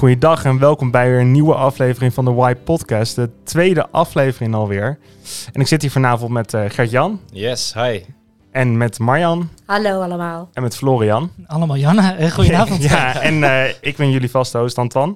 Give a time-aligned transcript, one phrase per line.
[0.00, 3.14] Goeiedag en welkom bij weer een nieuwe aflevering van de Y Podcast.
[3.14, 4.98] De tweede aflevering alweer.
[5.52, 7.20] En ik zit hier vanavond met uh, Gert-Jan.
[7.32, 8.00] Yes, hi.
[8.50, 9.50] En met Marjan.
[9.66, 10.50] Hallo allemaal.
[10.52, 11.30] En met Florian.
[11.46, 12.30] Allemaal Janne.
[12.30, 12.82] Goedenavond.
[12.90, 15.14] ja, en uh, ik ben jullie vaste host Antoine.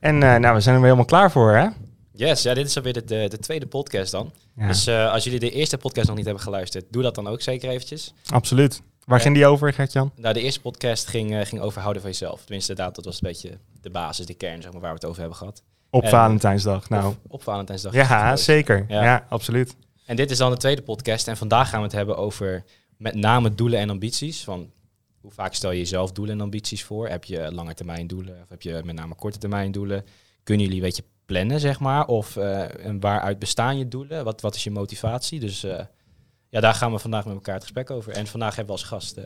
[0.00, 1.66] En nou, we zijn er weer helemaal klaar voor, hè?
[2.12, 4.32] Yes, ja, dit is alweer de, de, de tweede podcast dan.
[4.56, 4.66] Ja.
[4.66, 7.70] Dus als jullie de eerste podcast nog niet hebben geluisterd, doe dat dan ook zeker
[7.70, 8.14] eventjes.
[8.26, 8.82] Absoluut.
[9.04, 10.12] Waar ging die over, Gert-Jan?
[10.16, 12.40] Nou, de eerste podcast ging, uh, ging over houden van jezelf.
[12.44, 15.04] Tenminste, dat, dat was een beetje de basis, de kern, zeg maar, waar we het
[15.04, 15.62] over hebben gehad.
[15.90, 17.06] Op Valentijnsdag, nou.
[17.06, 17.92] Op, op Valentijnsdag.
[17.94, 18.84] Ja, zeker.
[18.88, 19.26] Ja.
[19.28, 19.76] absoluut.
[20.06, 21.28] En dit is dan de tweede podcast.
[21.28, 22.64] En vandaag gaan we het hebben over
[22.96, 24.44] met name doelen en ambities.
[24.44, 24.70] Van
[25.20, 27.08] hoe vaak stel je jezelf doelen en ambities voor?
[27.08, 30.04] Heb je lange termijn doelen of heb je met name korte termijn doelen?
[30.42, 32.06] Kunnen jullie een beetje plannen, zeg maar?
[32.06, 34.24] Of uh, en waaruit bestaan je doelen?
[34.24, 35.40] Wat, wat is je motivatie?
[35.40, 35.64] Dus...
[35.64, 35.80] Uh,
[36.52, 38.12] ja, daar gaan we vandaag met elkaar het gesprek over.
[38.12, 39.24] En vandaag hebben we als gast uh,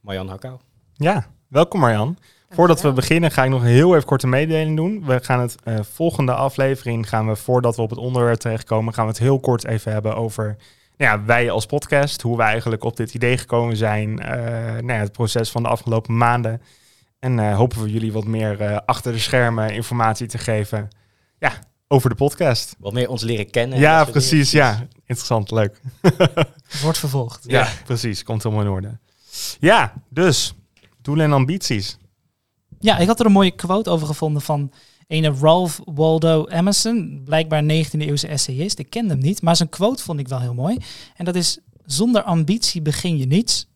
[0.00, 0.58] Marjan Hakau.
[0.92, 2.18] Ja, welkom Marjan.
[2.50, 5.04] Voordat we beginnen ga ik nog heel even korte mededeling doen.
[5.04, 9.04] We gaan het uh, volgende aflevering, gaan we voordat we op het onderwerp terechtkomen, gaan
[9.04, 10.56] we het heel kort even hebben over
[10.96, 14.86] nou ja, wij als podcast, hoe wij eigenlijk op dit idee gekomen zijn, uh, nou
[14.86, 16.62] ja, het proces van de afgelopen maanden.
[17.18, 20.88] En hopen we jullie wat meer achter de schermen informatie te geven.
[21.38, 21.52] Ja,
[21.88, 22.76] over de podcast.
[22.78, 23.78] Wat meer ons leren kennen.
[23.78, 24.50] Ja, precies.
[24.50, 25.50] Ja, interessant.
[25.50, 25.80] Leuk.
[26.82, 27.44] Wordt vervolgd.
[27.46, 28.22] Ja, precies.
[28.22, 28.98] Komt helemaal in orde.
[29.58, 30.54] Ja, dus
[31.02, 31.98] doelen en ambities.
[32.78, 34.72] Ja, ik had er een mooie quote over gevonden van
[35.06, 38.78] een Ralph Waldo Emerson, blijkbaar 19e eeuwse essayist.
[38.78, 40.78] Ik kende hem niet, maar zijn quote vond ik wel heel mooi.
[41.16, 43.68] En dat is: zonder ambitie begin je niets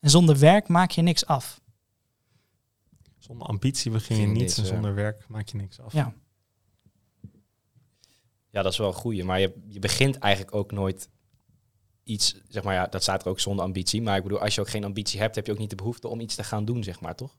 [0.00, 1.60] en zonder werk maak je niks af.
[3.18, 5.92] Zonder ambitie begin je niets en zonder werk maak je niks af.
[5.92, 6.14] Ja.
[8.50, 9.24] Ja, dat is wel een goeie.
[9.24, 11.08] Maar je, je begint eigenlijk ook nooit
[12.02, 14.02] iets, zeg maar, ja, dat staat er ook zonder ambitie.
[14.02, 16.08] Maar ik bedoel, als je ook geen ambitie hebt, heb je ook niet de behoefte
[16.08, 17.36] om iets te gaan doen, zeg maar, toch?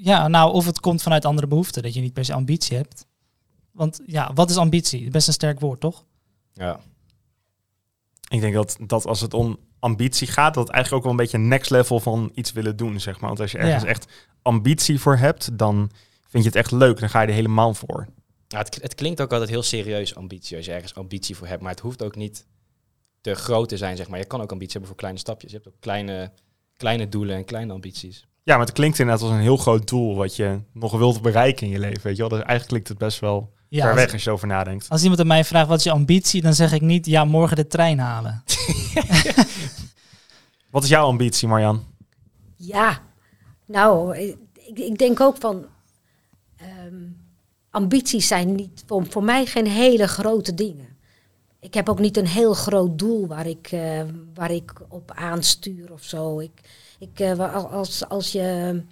[0.00, 3.06] Ja, nou, of het komt vanuit andere behoeften, dat je niet per se ambitie hebt.
[3.72, 5.10] Want ja, wat is ambitie?
[5.10, 6.04] Best een sterk woord, toch?
[6.52, 6.80] Ja.
[8.28, 11.24] Ik denk dat, dat als het om ambitie gaat, dat het eigenlijk ook wel een
[11.24, 13.28] beetje een next level van iets willen doen, zeg maar.
[13.28, 15.90] Want als je ergens echt ambitie voor hebt, dan
[16.28, 17.00] vind je het echt leuk.
[17.00, 18.06] Dan ga je er helemaal voor.
[18.48, 21.62] Ja, het, het, klinkt ook altijd heel serieus ambitie als je ergens ambitie voor hebt,
[21.62, 22.46] maar het hoeft ook niet
[23.20, 24.18] te groot te zijn, zeg maar.
[24.18, 25.50] Je kan ook ambitie hebben voor kleine stapjes.
[25.50, 26.32] Je hebt ook kleine,
[26.76, 28.27] kleine doelen en kleine ambities.
[28.48, 31.66] Ja, maar het klinkt inderdaad als een heel groot doel wat je nog wilt bereiken
[31.66, 32.28] in je leven, weet je wel.
[32.28, 34.88] Dus eigenlijk klinkt het best wel ja, ver weg als je over nadenkt.
[34.88, 37.56] Als iemand aan mij vraagt wat is je ambitie, dan zeg ik niet ja, morgen
[37.56, 38.42] de trein halen.
[40.70, 41.84] wat is jouw ambitie, Marjan?
[42.56, 42.98] Ja,
[43.66, 44.36] nou, ik,
[44.78, 45.66] ik denk ook van...
[46.56, 47.02] Ehm,
[47.70, 50.96] ambities zijn niet, voor, voor mij geen hele grote dingen.
[51.60, 54.02] Ik heb ook niet een heel groot doel waar ik, uh,
[54.34, 56.38] waar ik op aanstuur of zo.
[56.38, 56.60] Ik,
[56.98, 58.82] ik, uh, als, als, je,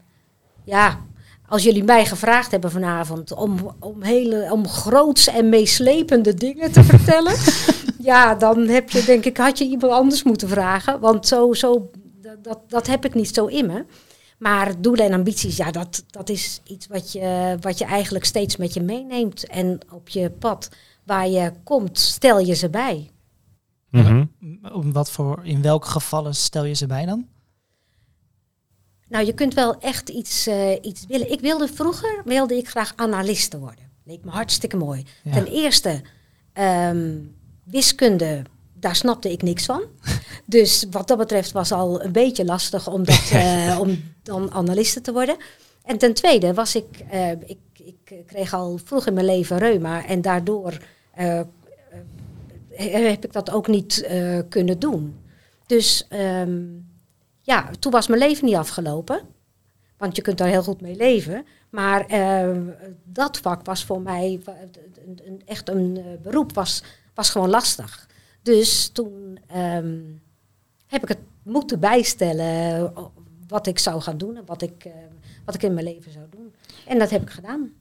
[0.65, 0.99] ja,
[1.47, 6.85] als jullie mij gevraagd hebben vanavond om, om, hele, om groots en meeslepende dingen te
[6.85, 7.37] vertellen,
[8.11, 11.01] ja, dan heb je, denk ik, had je iemand anders moeten vragen.
[11.01, 11.91] Want zo, zo,
[12.43, 13.85] dat, dat heb ik niet zo in me.
[14.39, 18.57] Maar doelen en ambities, ja, dat, dat is iets wat je, wat je eigenlijk steeds
[18.57, 19.47] met je meeneemt.
[19.47, 20.69] En op je pad
[21.05, 23.11] waar je komt, stel je ze bij.
[23.91, 24.31] Mm
[24.93, 27.27] Wat voor, in welke gevallen stel je ze bij dan?
[29.09, 31.33] Nou, je kunt wel echt iets, uh, iets willen.
[31.33, 33.91] Ik wilde vroeger wilde ik graag analiste worden.
[34.05, 35.05] Leek me hartstikke mooi.
[35.33, 36.03] Ten eerste
[36.55, 37.35] um,
[37.65, 38.43] wiskunde
[38.75, 39.83] daar snapte ik niks van.
[40.49, 45.01] Dus wat dat betreft was al een beetje lastig om, dat, uh, om dan analiste
[45.01, 45.37] te worden.
[45.85, 50.07] En ten tweede was ik, uh, ik, ik kreeg al vroeg in mijn leven reuma
[50.07, 50.79] en daardoor
[52.75, 54.09] heb ik dat ook niet
[54.49, 55.17] kunnen doen.
[55.67, 56.86] Dus um,
[57.47, 59.21] ja, toen was mijn leven niet afgelopen.
[59.97, 61.47] Want je kunt daar heel goed mee leven.
[61.71, 62.07] Maar
[63.05, 64.41] dat vak was voor mij
[65.45, 66.83] echt een beroep, was,
[67.15, 68.09] was gewoon lastig.
[68.43, 70.01] Dus toen ehm,
[70.87, 73.05] heb ik het moeten bijstellen eh,
[73.49, 74.89] wat ik zou gaan doen en wat ik,
[75.45, 76.55] wat ik in mijn leven zou doen.
[76.87, 77.73] En dat heb ik gedaan.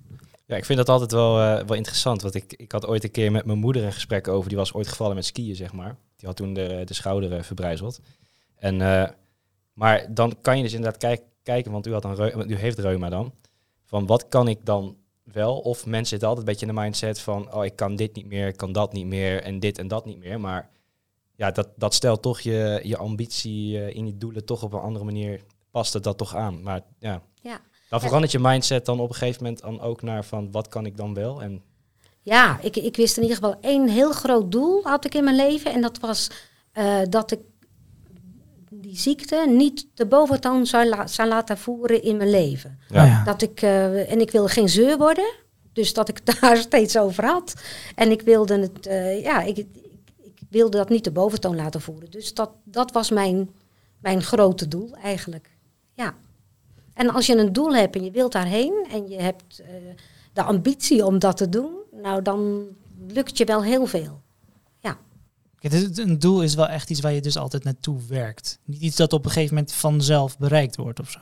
[0.45, 1.35] Ja, ik vind dat altijd wel,
[1.65, 2.21] wel interessant.
[2.21, 4.49] Want ik, ik had ooit een keer met mijn moeder een gesprek over.
[4.49, 5.95] Die was ooit gevallen met skiën, zeg maar.
[6.15, 7.99] Die had toen de, de schouder verbrijzeld.
[8.55, 8.81] En,
[9.75, 13.09] maar dan kan je dus inderdaad kijk, kijken, want u, had een u heeft reuma
[13.09, 13.33] dan.
[13.85, 15.59] Van wat kan ik dan wel.
[15.59, 18.25] Of mensen zitten altijd een beetje in de mindset van, oh, ik kan dit niet
[18.25, 20.39] meer, ik kan dat niet meer en dit en dat niet meer.
[20.39, 20.69] Maar
[21.35, 24.79] ja, dat, dat stelt toch je, je ambitie uh, in je doelen toch op een
[24.79, 25.41] andere manier,
[25.71, 26.63] past het dat toch aan.
[26.63, 27.61] Maar ja, ja.
[27.89, 30.85] dan verandert je mindset dan op een gegeven moment dan ook naar van, wat kan
[30.85, 31.41] ik dan wel?
[31.41, 31.63] En
[32.21, 35.35] ja, ik, ik wist in ieder geval één heel groot doel had ik in mijn
[35.35, 35.73] leven.
[35.73, 36.29] En dat was
[36.73, 37.39] uh, dat ik
[38.81, 42.79] die ziekte niet de boventoon zou, la- zou laten voeren in mijn leven.
[42.89, 43.03] Ja.
[43.05, 43.25] Oh.
[43.25, 45.33] Dat ik, eh, en ik wilde geen zeur worden,
[45.73, 47.53] dus dat ik het daar steeds over had.
[47.95, 49.67] En ik wilde het, eh, ja, ik, ik,
[50.17, 52.11] ik wilde dat niet de boventoon laten voeren.
[52.11, 53.49] Dus dat, dat was mijn,
[53.99, 55.49] mijn grote doel eigenlijk.
[55.93, 56.13] Ja.
[56.93, 59.67] En als je een doel hebt en je wilt daarheen en je hebt eh,
[60.33, 62.65] de ambitie om dat te doen, nou dan
[63.07, 64.21] lukt je wel heel veel.
[65.69, 68.59] Kijk, het is- een doel is wel echt iets waar je dus altijd naartoe werkt.
[68.63, 71.19] Niet iets dat op een gegeven moment vanzelf bereikt wordt of zo.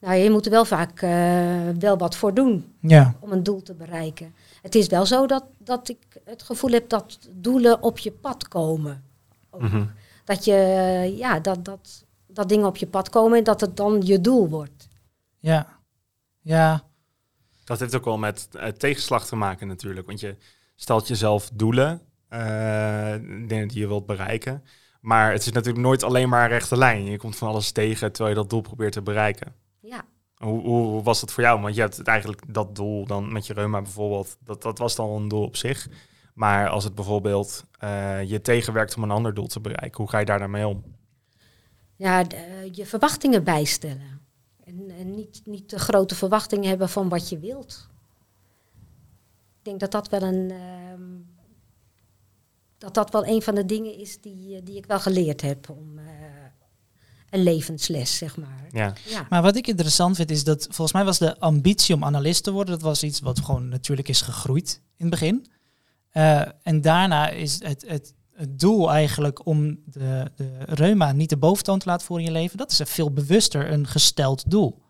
[0.00, 2.74] Nou, je moet er wel vaak eh, wel wat voor doen.
[2.80, 4.34] Ja, om een doel te bereiken.
[4.62, 8.48] Het is wel zo dat, dat ik het gevoel heb dat doelen op je pad
[8.48, 9.04] komen.
[9.50, 9.60] Ook.
[9.60, 9.86] Mhm.
[10.24, 10.54] Dat, je,
[11.16, 14.48] ja, dat, dat, dat dingen op je pad komen en dat het dan je doel
[14.48, 14.88] wordt.
[15.38, 15.78] ja,
[16.40, 16.84] ja,
[17.64, 20.06] Dat heeft ook wel met eh, tegenslag te maken natuurlijk.
[20.06, 20.36] Want je
[20.76, 22.06] stelt jezelf doelen, eh,
[23.46, 24.62] dingen die je wilt bereiken.
[25.00, 27.04] Maar het is natuurlijk nooit alleen maar een rechte lijn.
[27.04, 29.54] Je komt van alles tegen terwijl je dat doel probeert te bereiken.
[29.80, 30.04] Ja,
[30.36, 31.60] Hoe, hoe, hoe was dat voor jou?
[31.60, 34.36] Want je hebt eigenlijk dat doel dan met je reuma bijvoorbeeld.
[34.40, 35.88] Dat, dat was dan een doel op zich.
[36.34, 40.18] Maar als het bijvoorbeeld eh, je tegenwerkt om een ander doel te bereiken, hoe ga
[40.18, 40.84] je daar dan mee om?
[41.96, 44.20] ja de- eh, je verwachtingen bijstellen.
[44.64, 47.88] En, en niet, niet te grote verwachtingen hebben van wat je wilt.
[49.58, 51.02] Ik denk dat dat wel een, ehm,
[52.84, 55.68] dat dat wel een van de dingen is die, eh, die ik wel geleerd heb
[55.70, 56.04] om eh,
[57.30, 58.66] een levensles, zeg maar.
[58.70, 59.26] Ja, Ja.
[59.28, 62.50] Maar wat ik interessant vind is dat volgens mij was de ambitie om analist te
[62.50, 65.46] worden, dat was iets wat gewoon natuurlijk is gegroeid in het begin.
[66.10, 71.36] Eh, en daarna is het, het, het doel eigenlijk om de, de reuma niet de
[71.36, 74.82] boventoon te laten voeren in je leven, dat is een veel bewuster een gesteld doel.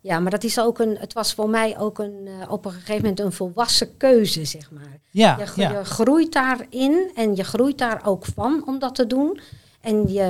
[0.00, 2.72] Ja, maar dat is ook een, het was voor mij ook een, eh, op een
[2.72, 5.00] gegeven moment een volwassen keuze, zeg maar.
[5.10, 5.78] Ja, Je, gro- ja.
[5.78, 9.40] je groeit daarin en je groeit daar ook van om dat te doen.
[9.80, 10.24] En je,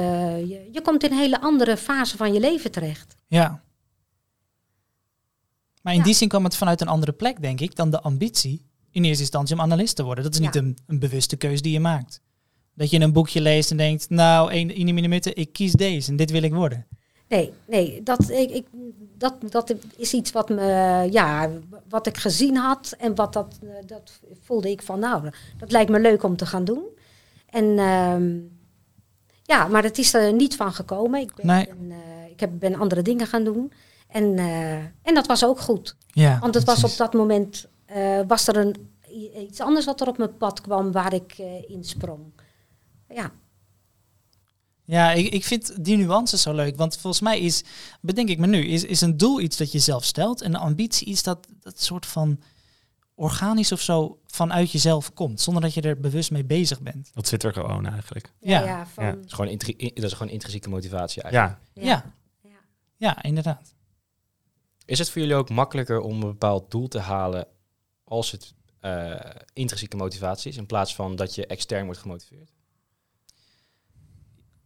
[0.49, 3.17] je, je komt in een hele andere fase van je leven terecht.
[3.26, 3.62] ja.
[5.82, 6.05] Maar in Ja.
[6.06, 9.23] die zin kwam het vanuit een andere plek, denk ik, dan de ambitie in eerste
[9.23, 10.25] instantie om analist te worden.
[10.25, 10.61] Dat is niet Ja.
[10.61, 12.21] een, een bewuste keuze die je maakt.
[12.75, 16.17] Dat je een boekje leest en denkt, nou, één in minuten, ik kies deze en
[16.17, 16.87] dit wil ik worden.
[17.28, 18.66] Nee, nee, dat, ik, ik,
[19.16, 21.50] dat, dat is iets wat, me, ja,
[21.88, 22.94] wat ik gezien had.
[22.98, 26.46] En wat dat, eh, dat voelde ik van, nou, dat lijkt me leuk om te
[26.46, 26.82] gaan doen.
[27.50, 28.38] En ehm,
[29.42, 31.20] ja, maar het is er niet van gekomen.
[31.20, 31.66] Ik ben, Nee.
[31.66, 33.72] ben, eh, ik heb, ben andere dingen gaan doen.
[34.08, 35.96] En, eh, en dat was ook goed.
[36.06, 37.69] Ja, Want het was op dat moment,
[38.26, 38.90] was er een,
[39.36, 41.38] iets anders wat er op mijn pad kwam waar ik
[41.69, 42.32] in sprong.
[43.08, 43.30] Ja,
[44.88, 46.76] Ja, ik, ik vind die nuances zo leuk.
[46.76, 47.64] Want volgens mij is,
[48.00, 50.43] bedenk ik me nu, is, is een doel iets dat je zelf stelt.
[50.43, 52.40] En een ambitie iets dat, dat soort van
[53.14, 55.40] organisch of zo vanuit jezelf komt.
[55.40, 57.11] Zonder dat je er bewust mee bezig bent.
[57.14, 58.32] dat zit er gewoon eigenlijk.
[58.40, 59.12] ja, Ja, ja, van, ja.
[59.12, 59.58] Dat is gewoon,
[59.94, 61.58] dat is gewoon intrinsieke motivatie eigenlijk.
[61.73, 62.12] Ja, Ja,
[62.43, 62.58] ja.
[62.96, 63.75] ja, inderdaad.
[64.85, 67.46] Is het voor jullie ook makkelijker om een bepaald doel te halen
[68.05, 72.56] als het eh, intrinsieke motivatie is, in plaats van dat je extern wordt gemotiveerd?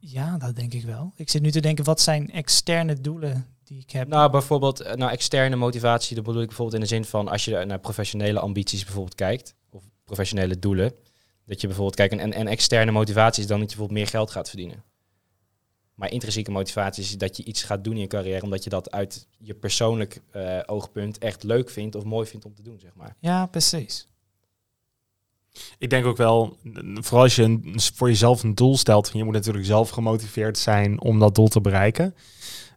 [0.04, 1.12] Ja, dat denk ik wel.
[1.16, 4.08] Ik zit nu te denken, wat zijn externe doelen die ik heb?
[4.08, 7.44] Nou, bijvoorbeeld eh, nou, externe motivatie, dat bedoel ik bijvoorbeeld in de zin van als
[7.44, 10.92] je naar professionele ambities bijvoorbeeld kijkt, of professionele doelen,
[11.46, 14.30] dat je bijvoorbeeld kijkt, en, en externe motivatie is dan dat je bijvoorbeeld meer geld
[14.30, 14.84] gaat verdienen.
[15.94, 18.90] Maar intrinsieke motivatie is dat je iets gaat doen in je carrière, omdat je dat
[18.90, 22.94] uit je persoonlijk eh, oogpunt echt leuk vindt of mooi vindt om te doen, zeg
[22.94, 23.16] maar.
[23.18, 24.08] Ja, precies.
[25.78, 26.56] Ik denk ook wel,
[26.94, 31.00] vooral als je een, voor jezelf een doel stelt, je moet natuurlijk zelf gemotiveerd zijn
[31.00, 32.14] om dat doel te bereiken.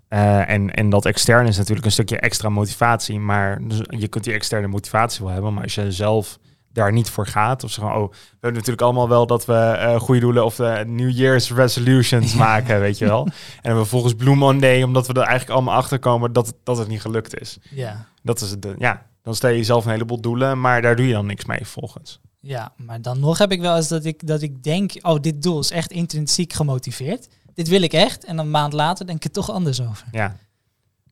[0.07, 4.23] Eh, en, en dat externe is natuurlijk een stukje extra motivatie, maar dus je kunt
[4.23, 6.39] die externe motivatie wel hebben, maar als je zelf
[6.73, 9.99] daar niet voor gaat, of zo, oh, we hebben natuurlijk allemaal wel dat we eh
[9.99, 13.27] goede doelen of de New Year's resolutions maken, weet je wel.
[13.61, 16.77] En we volgens Blue Monday, omdat we er eigenlijk allemaal achter komen dat, het- dat
[16.77, 17.57] het niet gelukt is.
[17.69, 18.05] Ja.
[18.23, 19.05] Dat is het, ja.
[19.23, 22.19] Dan stel je jezelf een heleboel doelen, maar daar doe je dan niks mee volgens.
[22.47, 25.41] Ja, maar dan nog heb ik wel eens dat ik, dat ik denk, oh, dit
[25.41, 27.27] doel is echt intrinsiek gemotiveerd.
[27.53, 28.25] Dit wil ik echt.
[28.25, 30.07] En een maand later denk ik toch anders over.
[30.11, 30.37] Ja.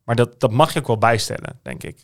[0.03, 1.99] Maar dat, dat mag je ook wel bijstellen, denk ik.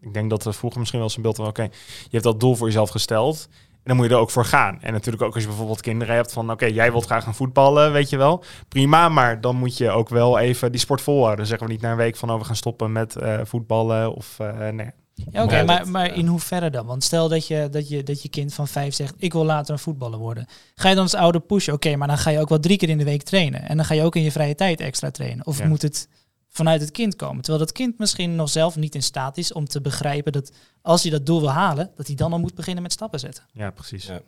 [0.00, 2.40] Ik denk dat er vroeger misschien wel eens een beeld van, oké, je hebt dat
[2.40, 3.48] doel voor jezelf gesteld.
[3.50, 4.80] En dan moet je er ook voor gaan.
[4.80, 7.92] En natuurlijk ook als je bijvoorbeeld kinderen hebt van, oké, jij wilt graag gaan voetballen,
[7.92, 8.44] weet je wel.
[8.68, 11.36] Prima, maar dan moet je ook wel even die sport volhouden.
[11.36, 14.14] Dan zeggen we niet na een week van, oh, we gaan stoppen met eh, voetballen
[14.14, 14.90] of eh, nee.
[15.14, 16.86] Ja, oké, maar, dat, maar in hoeverre dan?
[16.86, 19.72] Want stel dat je, dat, je, dat je kind van vijf zegt, ik wil later
[19.72, 20.46] een voetballer worden.
[20.74, 21.72] Ga je dan als ouder pushen?
[21.74, 23.68] Oké, maar dan ga je ook wel drie keer in de week trainen.
[23.68, 25.46] En dan ga je ook in je vrije tijd extra trainen.
[25.46, 25.66] Of Ja.
[25.66, 26.08] moet het
[26.48, 27.42] vanuit het kind komen?
[27.42, 30.52] Terwijl dat kind misschien nog zelf niet in staat is om te begrijpen dat
[30.82, 33.44] als hij dat doel wil halen, dat hij dan al moet beginnen met stappen zetten.
[33.52, 34.06] Ja, precies.
[34.06, 34.20] Ja.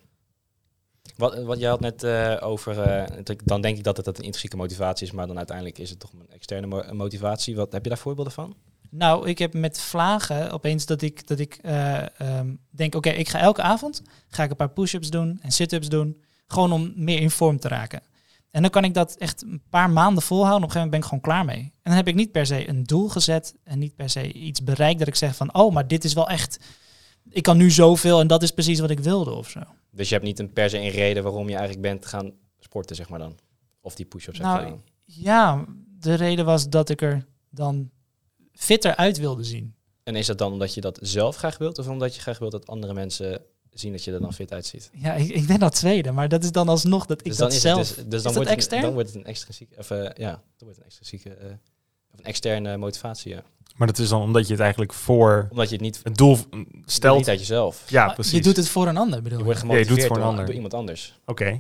[1.17, 4.07] Wat, wat jij had net eh, over, eh, dat ik- dan denk ik dat het
[4.07, 7.57] een intrinsieke motivatie is, maar dan uiteindelijk is het toch een externe mo- motivatie.
[7.57, 8.55] Wat, heb je daar voorbeelden van?
[8.97, 13.29] Nou, ik heb met vlagen opeens dat ik, dat ik eh, ehm, denk, oké, ik
[13.29, 16.23] ga elke avond ga ik een paar push-ups doen en sit-ups doen.
[16.47, 18.03] Gewoon om meer in vorm te raken.
[18.51, 20.63] En dan kan ik dat echt een paar maanden volhouden.
[20.63, 21.73] Op een gegeven moment ben ik gewoon klaar mee.
[21.73, 24.63] En dan heb ik niet per se een doel gezet en niet per se iets
[24.63, 26.59] bereikt dat ik zeg van, oh, maar dit is wel echt,
[27.31, 29.61] ik kan nu zoveel en dat is precies wat ik wilde of zo.
[29.91, 32.97] Dus je hebt niet een per se een reden waarom je eigenlijk bent gaan sporten,
[32.97, 33.39] zeg maar dan.
[33.81, 34.81] Of die push-ups Nou.
[35.05, 35.65] Ja,
[35.99, 37.91] de reden was dat ik er dan
[38.55, 39.75] fitter uit wilde zien.
[40.03, 42.53] En is dat dan omdat je dat zelf graag wilt, of omdat je graag wilt
[42.53, 44.91] dat andere mensen zien dat je er dan fit uitziet?
[44.93, 47.49] Ja, ik, ik ben dat tweede, maar dat is dan alsnog dat ik dus dat
[47.49, 47.79] dan is zelf...
[47.79, 48.83] het dus, dus dan dat wordt het, extern?
[48.83, 51.47] dan wordt het een extrinsieke, of, eh, ja, dan wordt het een extrinsieke, eh,
[52.13, 53.43] of een externe motivatie, ja.
[53.77, 56.39] Maar dat is dan omdat je het eigenlijk voor Omdat je het niet het doel
[56.85, 57.91] stelt niet uit jezelf.
[57.91, 58.33] Ja, Maar precies.
[58.33, 60.17] Je doet het voor een ander, bedoel Je wordt Ja, je doet gemotiveerd het voor
[60.17, 60.45] een door, ander.
[60.45, 61.21] door iemand anders.
[61.27, 61.45] Oké.
[61.45, 61.53] Daar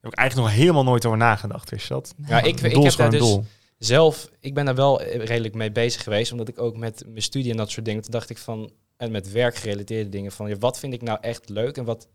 [0.00, 2.14] heb ik eigenlijk nog helemaal nooit over nagedacht, is dat?
[2.26, 3.44] Ja, ik, Een ik doel heb is daar gewoon dus een doel.
[3.78, 7.50] Zelf, ik ben daar wel redelijk mee bezig geweest, omdat ik ook met mijn studie
[7.50, 10.78] en dat soort dingen, toen dacht ik van, en met werkgerelateerde dingen, van ja, wat
[10.78, 12.08] vind ik nou echt leuk en wat,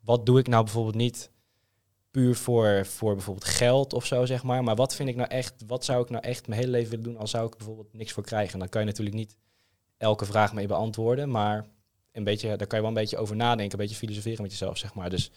[0.00, 1.30] wat doe ik nou bijvoorbeeld niet
[2.10, 5.54] puur voor, voor bijvoorbeeld geld of zo, zeg maar, maar wat vind ik nou echt,
[5.66, 8.12] wat zou ik nou echt mijn hele leven willen doen als zou ik bijvoorbeeld niks
[8.12, 8.52] voor krijgen?
[8.52, 9.36] En dan kan je natuurlijk niet
[9.96, 11.66] elke vraag mee beantwoorden, maar
[12.12, 14.78] een beetje, daar kan je wel een beetje over nadenken, een beetje filosoferen met jezelf,
[14.78, 15.10] zeg maar.
[15.10, 15.30] Dus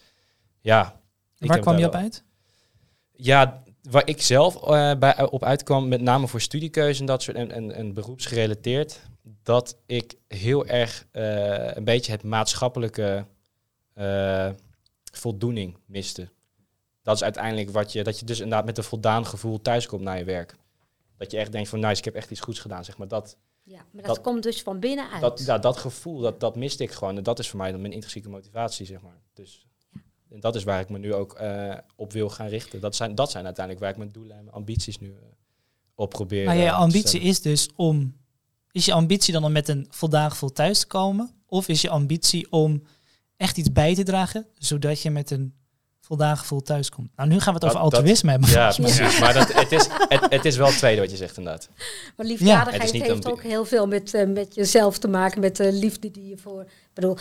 [0.62, 1.02] ja.
[1.38, 2.24] Waar kwam je op uit?
[3.16, 7.38] ja, waar ik zelf eh, bij, op uitkwam, met name voor studiekeuze en dat soort
[7.38, 9.00] en, en, en beroepsgerelateerd,
[9.44, 13.26] dat ik heel erg eh, een beetje het maatschappelijke
[13.94, 14.50] eh,
[15.12, 16.30] voldoening miste.
[17.02, 20.18] Dat is uiteindelijk wat je, dat je dus inderdaad met een voldaan gevoel thuiskomt naar
[20.18, 20.56] je werk.
[21.18, 23.08] Dat je echt denkt van, nice, ik heb echt iets goeds gedaan, zeg maar.
[23.08, 25.22] Dat, Ja, maar dat, Dat- komt dus van binnenuit.
[25.22, 27.18] dat, ja, dat gevoel, dat, dat miste ik gewoon.
[27.18, 29.22] En dat is voor mij dan mijn intrinsieke motivatie, zeg maar.
[29.34, 29.68] Dus
[30.34, 32.80] en dat is waar ik me nu ook eh, op wil gaan richten.
[32.80, 35.16] Dat zijn, dat zijn uiteindelijk waar ik mijn doelen en mijn ambities nu eh,
[35.96, 36.46] op probeer.
[36.46, 38.22] Maar eh, je te ambitie is dus om...
[38.72, 41.32] Is je ambitie dan om met een voldaan gevoel thuis te komen?
[41.46, 42.84] Of is je ambitie om
[43.38, 45.54] echt iets bij te dragen, zodat je met een
[46.02, 47.10] voldaan gevoel thuis komt?
[47.16, 48.50] Nou, nu gaan we het over Dat- dat- altruïsme hebben.
[48.50, 48.74] Ja.
[49.20, 51.70] Maar dat, het, is, het, het is wel het tweede wat je zegt, inderdaad.
[51.76, 55.56] Maar Het liefdadigheid niet heeft ook heel veel met, eh, met jezelf te maken, met
[55.56, 56.62] de liefde die je voor.
[56.62, 57.18] Ik bedoel,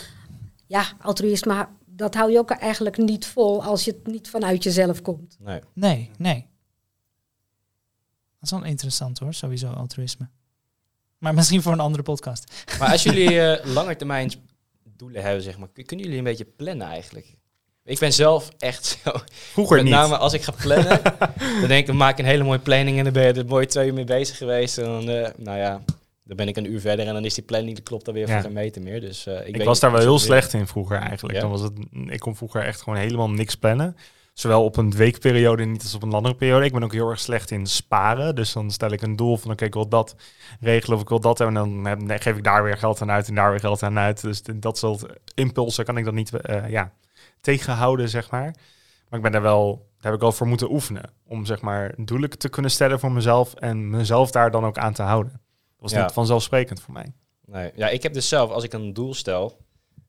[0.67, 5.03] ja, altruïsme, dat hou je ook eigenlijk niet vol als je het niet vanuit jezelf
[5.03, 5.37] komt.
[5.41, 5.61] Nee.
[5.75, 6.47] Nee, nee.
[8.41, 10.29] Dat is wel interessant hoor, sowieso altruïsme.
[11.19, 12.53] Maar misschien voor een andere podcast.
[12.79, 14.33] Maar als jullie eh langetermijn
[14.97, 17.37] doelen hebben, zeg maar, kun- kunnen jullie een beetje plannen eigenlijk?
[17.85, 19.11] Ik ben zelf echt zo.
[19.33, 19.95] Vroeger Met niet.
[19.95, 21.03] name als ik ga plannen,
[21.61, 23.67] dan denk ik, maak ik een hele mooie planning en dan ben je er mooi
[23.67, 24.79] twee uur mee bezig geweest.
[24.79, 25.83] En dan, eh, nou ja,
[26.37, 28.27] dan ben ik een uur verder en dan is die planning, die klopt dan weer
[28.29, 28.33] Ja.
[28.33, 29.01] voor geen meter meer.
[29.01, 31.35] Dus, eh, ik Ik weet was daar wel heel slecht in vroeger eigenlijk.
[31.35, 31.41] Ja?
[31.41, 31.73] Dan was het,
[32.07, 33.97] ik kon vroeger echt gewoon helemaal niks plannen.
[34.33, 36.65] Zowel op een weekperiode niet als op een landere periode.
[36.65, 38.35] Ik ben ook heel erg slecht in sparen.
[38.35, 40.17] Dus dan stel ik een doel van oké, ik wil dat
[40.61, 41.57] regelen of ik wil dat hebben.
[41.57, 43.99] En dan dan geef ik daar weer geld aan uit en daar weer geld aan
[43.99, 44.21] uit.
[44.21, 46.93] Dus dat soort impulsen kan ik dan niet eh, ja,
[47.41, 48.55] tegenhouden, zeg maar.
[49.09, 51.11] Maar ik ben daar wel, daar heb ik wel voor moeten oefenen.
[51.27, 53.55] Om zeg maar doelen te kunnen stellen voor mezelf.
[53.55, 55.41] En mezelf daar dan ook aan te houden.
[55.83, 56.07] Dat was Ja.
[56.07, 57.13] niet vanzelfsprekend voor mij.
[57.45, 57.71] Nee.
[57.75, 59.59] Ja, ik heb dus zelf, als ik een doel stel,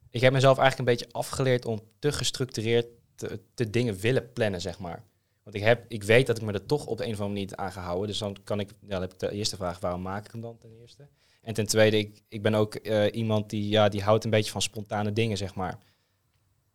[0.10, 4.62] ik heb mezelf eigenlijk een beetje afgeleerd om te gestructureerd te, te dingen willen plannen,
[4.62, 5.04] zeg maar.
[5.44, 7.34] Want ik, heb, ik weet dat ik me er toch op de een of andere
[7.34, 8.08] manier niet aan ga houden.
[8.08, 10.42] Dus dan kan ik, ja, dan heb ik de eerste vraag, waarom maak ik hem
[10.42, 11.08] dan ten eerste?
[11.42, 14.52] En ten tweede, ik, ik ben ook eh, iemand die, ja, die houdt een beetje
[14.52, 15.78] van spontane dingen, zeg maar.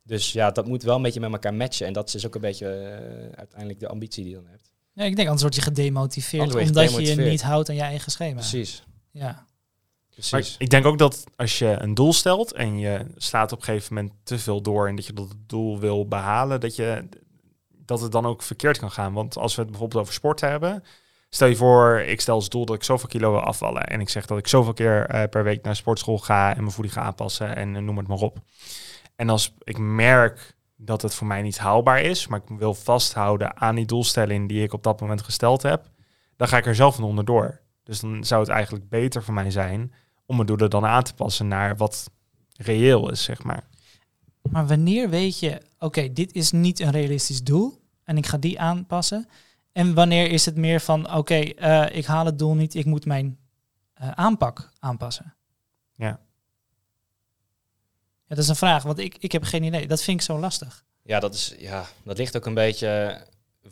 [0.03, 1.87] Dus ja, dat moet wel een beetje met elkaar matchen.
[1.87, 4.71] En dat is dus ook een beetje eh, uiteindelijk de ambitie die je dan hebt.
[4.93, 7.75] Ja, ik denk anders word je gedemotiveerd Anders word je omdat je niet houdt aan
[7.75, 8.33] je eigen schema.
[8.33, 9.45] Precies, Ja.
[10.09, 10.31] precies.
[10.31, 13.63] Maar ik denk ook dat als je een doel stelt en je slaat op een
[13.63, 17.09] gegeven moment te veel door en dat je dat doel wil behalen, dat, je,
[17.69, 19.13] dat het dan ook verkeerd kan gaan.
[19.13, 20.83] Want als we het bijvoorbeeld over sport hebben,
[21.29, 24.09] stel je voor, ik stel als doel dat ik zoveel kilo wil afvallen en ik
[24.09, 27.01] zeg dat ik zoveel keer eh, per week naar sportschool ga en mijn voeding ga
[27.01, 28.37] aanpassen en eh, noem het maar op.
[29.15, 33.57] En als ik merk dat het voor mij niet haalbaar is, maar ik wil vasthouden
[33.57, 35.89] aan die doelstelling die ik op dat moment gesteld heb,
[36.35, 37.59] dan ga ik er zelf van onderdoor.
[37.89, 39.93] Dus dan zou het eigenlijk beter voor mij zijn
[40.25, 42.09] om mijn doelen dan aan te passen naar wat
[42.57, 43.67] reëel is, zeg maar.
[44.49, 48.59] Maar wanneer weet je, oké, dit is niet een realistisch doel en ik ga die
[48.59, 49.27] aanpassen?
[49.71, 53.05] En wanneer is het meer van, oké, eh, ik haal het doel niet, ik moet
[53.05, 53.37] mijn
[53.93, 55.35] eh, aanpak aanpassen?
[55.95, 56.19] Ja.
[58.25, 59.87] Ja, dat is een vraag, want ik, ik heb geen idee.
[59.87, 60.85] Dat vind ik zo lastig.
[61.03, 63.21] Ja, dat, is, ja, dat ligt ook een beetje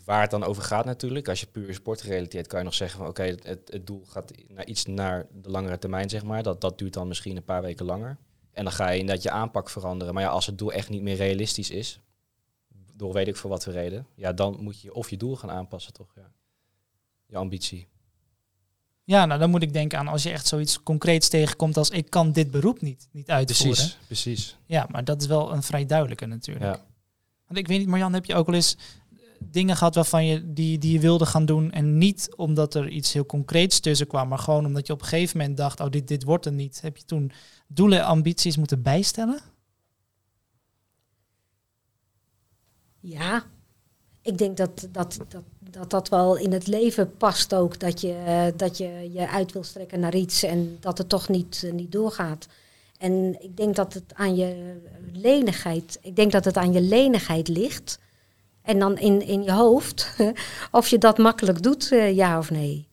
[0.06, 1.28] waar het dan over gaat natuurlijk.
[1.28, 4.32] Als je puur sportgerelateerd kan je nog zeggen van oké, het, het, het doel gaat
[4.48, 6.44] naar iets naar de langere termijn, zeg maar.
[6.44, 8.18] Dat, dat duurt dan misschien een paar weken langer.
[8.52, 10.14] En dan ga je inderdaad je aanpak veranderen.
[10.14, 12.00] Maar ja, als het doel echt niet meer realistisch is,
[12.96, 15.52] door weet ik voor wat voor reden, ja, dan moet je of je doel gaan
[15.52, 16.14] aanpassen, toch?
[16.16, 16.32] Ja.
[17.26, 17.88] Je ambitie.
[19.04, 22.10] Ja, nou dan moet ik denken aan als je echt zoiets concreets tegenkomt als ik
[22.10, 23.76] kan dit beroep niet, niet uitvoeren.
[23.76, 24.58] Precies, precies.
[24.66, 26.66] Ja, maar dat is wel een vrij duidelijke natuurlijk.
[26.66, 26.86] Ja.
[27.46, 28.78] Want ik weet niet, Marjan, heb je ook wel eens
[29.40, 33.14] dingen gehad waarvan je die, die je wilde gaan doen en niet omdat er iets
[33.14, 36.08] heel concreets tussen kwam, maar gewoon omdat je op een gegeven moment dacht, oh dit,
[36.08, 36.82] dit wordt er niet.
[36.82, 37.32] Heb je toen
[37.68, 39.40] doelen en ambities moeten bijstellen?
[43.00, 43.44] Ja,
[44.22, 47.80] ik denk dat dat, dat, dat dat wel in het leven past ook.
[47.80, 51.30] Dat je eh, dat je, je uit wil strekken naar iets en dat het toch
[51.30, 52.48] niet, eh, niet doorgaat.
[52.98, 54.82] En ik denk dat het aan je
[55.14, 58.00] lenigheid, ik denk dat het aan je lenigheid ligt.
[58.68, 60.16] En dan in, in je hoofd,
[60.72, 62.88] of je dat makkelijk doet, eh, ja of nee.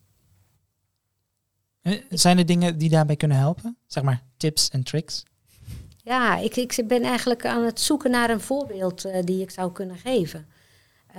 [1.81, 3.77] Eh, Zijn er dingen die daarbij kunnen helpen?
[3.87, 5.23] Zeg maar tips en tricks?
[5.97, 9.71] Ja, ik, ik ben eigenlijk aan het zoeken naar een voorbeeld eh, die ik zou
[9.71, 10.47] kunnen geven.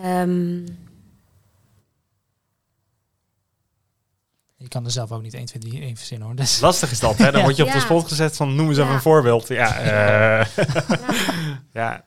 [0.03, 0.65] Ehm,
[4.59, 6.37] Je kan er zelf ook niet 1, 2, 3 even verzinnen hoor.
[6.37, 7.25] Dus, Lastig is dat, hè?
[7.31, 7.43] Dan Ja.
[7.45, 9.49] word je op de spot gezet van noem eens even een voorbeeld.
[9.49, 11.25] Ja, eh, ja,
[11.73, 12.05] ja.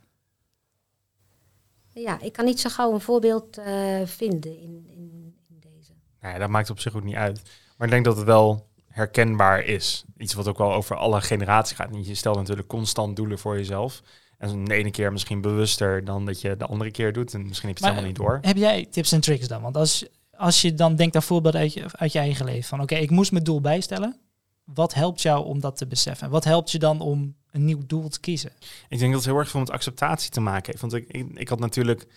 [2.02, 5.92] Ja, ik kan niet zo gauw een voorbeeld eh, vinden in, in, in deze.
[6.22, 7.42] Nou ja, dat maakt op zich ook niet uit.
[7.78, 10.04] Maar ik denk dat het wel herkenbaar is.
[10.18, 12.06] Iets wat ook wel over alle generaties gaat.
[12.06, 14.02] Je stelt natuurlijk constant doelen voor jezelf.
[14.38, 17.34] En de ene keer misschien bewuster dan dat je de andere keer doet.
[17.34, 18.50] En misschien heb je het Maar, helemaal niet door.
[18.50, 19.62] Heb jij tips en tricks dan?
[19.62, 22.64] Want als, als je dan denkt aan voorbeelden uit je, uit je eigen leven.
[22.64, 24.20] Van oké, ik moest mijn doel bijstellen.
[24.64, 26.30] Wat helpt jou om dat te beseffen?
[26.30, 28.52] Wat helpt je dan om een nieuw doel te kiezen?
[28.90, 30.82] Ik denk dat het heel erg veel met acceptatie te maken heeft.
[30.82, 32.08] Want ik, ik, had natuurlijk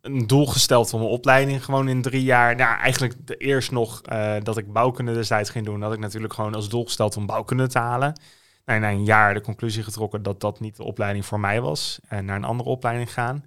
[0.00, 2.56] een doel gesteld voor mijn opleiding gewoon in drie jaar.
[2.56, 6.32] Nou, eigenlijk de, eerst nog eh, dat ik bouwkunde destijds ging doen, had ik natuurlijk
[6.32, 8.20] gewoon als doel gesteld om bouwkunde te halen.
[8.64, 11.98] Nou, na een jaar de conclusie getrokken dat dat niet de opleiding voor mij was.
[12.08, 13.44] En naar een andere opleiding gaan.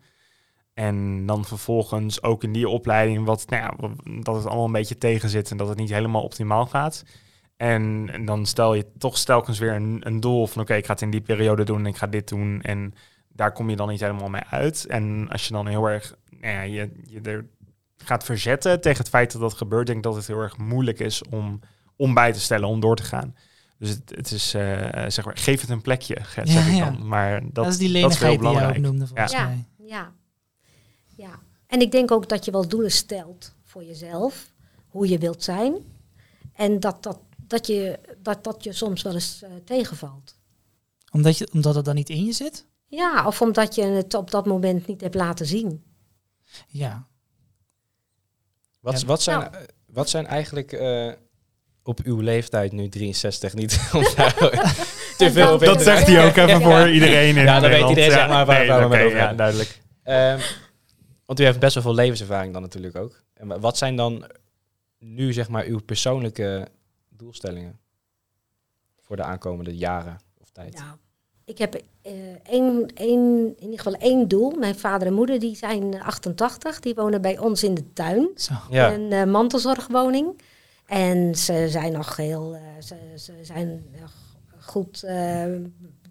[0.74, 4.98] En dan vervolgens ook in die opleiding wat, nou ja, dat het allemaal een beetje
[4.98, 7.04] tegen zit en dat het niet helemaal optimaal gaat.
[7.58, 10.92] En, en dan stel je toch telkens weer een, een doel van oké, ik ga
[10.94, 12.62] het in die periode doen en ik ga dit doen.
[12.62, 12.94] En
[13.30, 14.86] daar kom je dan niet helemaal mee uit.
[14.86, 17.46] En als je dan heel erg nou ja, je, je er
[17.98, 21.00] gaat verzetten tegen het feit dat dat gebeurt, denk ik dat het heel erg moeilijk
[21.00, 21.60] is om,
[21.96, 23.36] om bij te stellen, om door te gaan.
[23.80, 26.86] Dus het, het is, eh, zeg maar, geef het een plekje, Ja, zeg ik ja.
[26.90, 27.08] dan.
[27.08, 28.82] Maar dat, Dat, is die dat is heel lenigheid die je ook belangrijk.
[28.84, 29.46] noemde volgens Ja.
[29.46, 29.64] mij.
[29.88, 30.12] Ja,
[31.16, 31.30] ja.
[31.68, 34.52] En ik denk ook dat je wel doelen stelt voor jezelf,
[34.88, 35.76] hoe je wilt zijn.
[36.54, 40.36] En dat dat, dat, je, dat, dat je soms wel eens eh, tegenvalt.
[41.12, 42.66] Omdat, je, omdat het dan niet in je zit?
[42.88, 45.84] Ja, of omdat je het op dat moment niet hebt laten zien.
[46.68, 47.08] Ja.
[48.80, 49.52] Wat, wat, zijn, Nou.
[49.86, 51.12] wat zijn eigenlijk eh,
[51.84, 54.04] op uw leeftijd, nu 63, niet om
[55.18, 56.80] te veel op Dat zegt hij ook even Ja.
[56.80, 57.90] voor iedereen in Ja, dan weet Nederland.
[57.90, 59.82] iedereen, zeg maar, waar- nee, waar we over ja, duidelijk.
[60.04, 60.40] Ehm,
[61.26, 63.24] want u heeft best wel veel levenservaring dan natuurlijk ook.
[63.34, 64.26] En wa- wat zijn dan
[65.00, 66.68] nu zeg maar uw persoonlijke
[67.18, 67.80] doelstellingen
[69.02, 70.74] voor de aankomende jaren of tijd?
[70.78, 70.98] Ja.
[71.46, 74.52] Ik heb eh, één, één, in ieder geval één doel.
[74.52, 78.30] Mijn vader en moeder die zijn 88, die wonen bij ons in de tuin.
[78.36, 78.54] Zo.
[78.70, 80.42] Ja, een eh, mantelzorgwoning.
[80.86, 84.12] En ze zijn nog heel, eh, ze, ze zijn nog
[84.60, 85.46] goed, eh,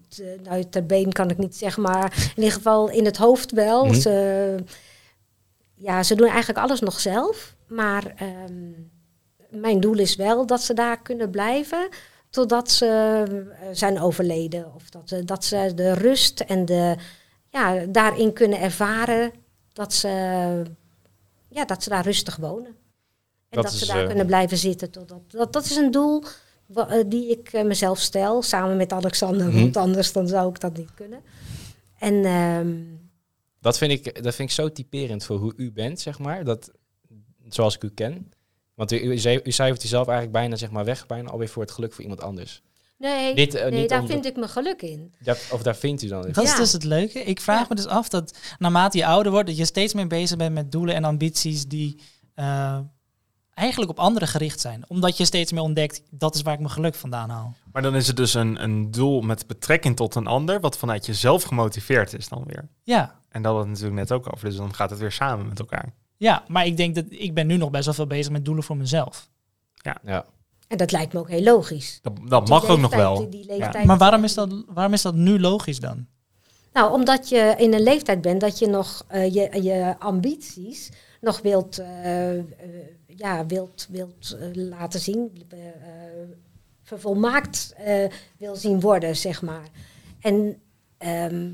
[0.08, 3.50] te- nou ter been kan ik niet zeggen, maar in ieder geval in het hoofd
[3.52, 3.84] wel.
[3.84, 3.94] Mhm.
[3.94, 4.54] Ze,
[5.74, 7.56] ja, ze doen eigenlijk alles nog zelf.
[7.68, 8.72] Maar ehm,
[9.50, 11.88] mijn doel is wel dat ze daar kunnen blijven
[12.30, 12.86] totdat ze
[13.60, 14.74] eh, zijn overleden.
[14.74, 16.96] Of dat, ze- dat ze de rust en de,
[17.50, 19.32] ja, daarin kunnen ervaren
[19.72, 20.08] dat ze,
[21.48, 22.66] ja, dat ze daar rustig wonen.
[23.48, 24.90] En Dat dat, ze daar eh, kunnen blijven zitten.
[24.90, 26.22] Totdat, dat, dat is een doel
[26.74, 29.60] eh, die ik eh, mezelf stel, samen met Alexander, Mhm.
[29.60, 31.20] want anders dan zou ik dat niet kunnen.
[31.98, 32.74] En ehm,
[33.60, 36.44] dat, vind ik, dat vind ik zo typerend voor hoe u bent, zeg maar.
[36.44, 36.70] Dat,
[37.48, 38.30] zoals ik u ken.
[38.76, 41.62] Want u, u, zei- u cijfert zelf eigenlijk bijna zeg maar, weg, bijna alweer voor
[41.62, 42.62] het geluk voor iemand anders.
[42.98, 45.14] nee, Niet, eh, nee niet daar om- vind ik mijn geluk in.
[45.18, 46.22] Daar, of daar vindt u dan...
[46.32, 46.56] Dat is Ja.
[46.56, 47.18] dus het leuke.
[47.24, 47.66] Ik vraag Ja.
[47.68, 50.72] me dus af dat naarmate je ouder wordt, dat je steeds meer bezig bent met
[50.72, 52.00] doelen en ambities die
[52.34, 52.78] eh,
[53.54, 54.84] eigenlijk op anderen gericht zijn.
[54.88, 57.54] Omdat je steeds meer ontdekt, dat is waar ik mijn geluk vandaan haal.
[57.72, 61.06] Maar dan is het dus een, een doel met betrekking tot een ander, wat vanuit
[61.06, 62.68] jezelf gemotiveerd is dan weer.
[62.82, 65.48] Ja, En dat had het natuurlijk net ook over, dus dan gaat het weer samen
[65.48, 65.92] met elkaar.
[66.16, 68.64] Ja, maar ik denk dat ik ben nu nog best wel veel bezig met doelen
[68.64, 69.28] voor mezelf.
[69.74, 70.24] Ja.
[70.68, 72.00] En dat lijkt me ook heel logisch.
[72.28, 73.16] Dat, mag ook nog wel.
[73.18, 76.06] die- die leeftijd- Maar waarom is, dat, waarom is dat nu logisch dan?
[76.72, 81.40] Nou, omdat je in een leeftijd bent dat je nog eh, je, je ambities nog
[81.40, 82.44] wilt, eh, eh,
[83.06, 85.30] ja, wilt, wilt laten zien,
[86.82, 88.04] vervolmaakt eh,
[88.38, 89.68] wil zien worden, zeg maar.
[90.20, 90.60] En
[90.98, 91.48] ehm,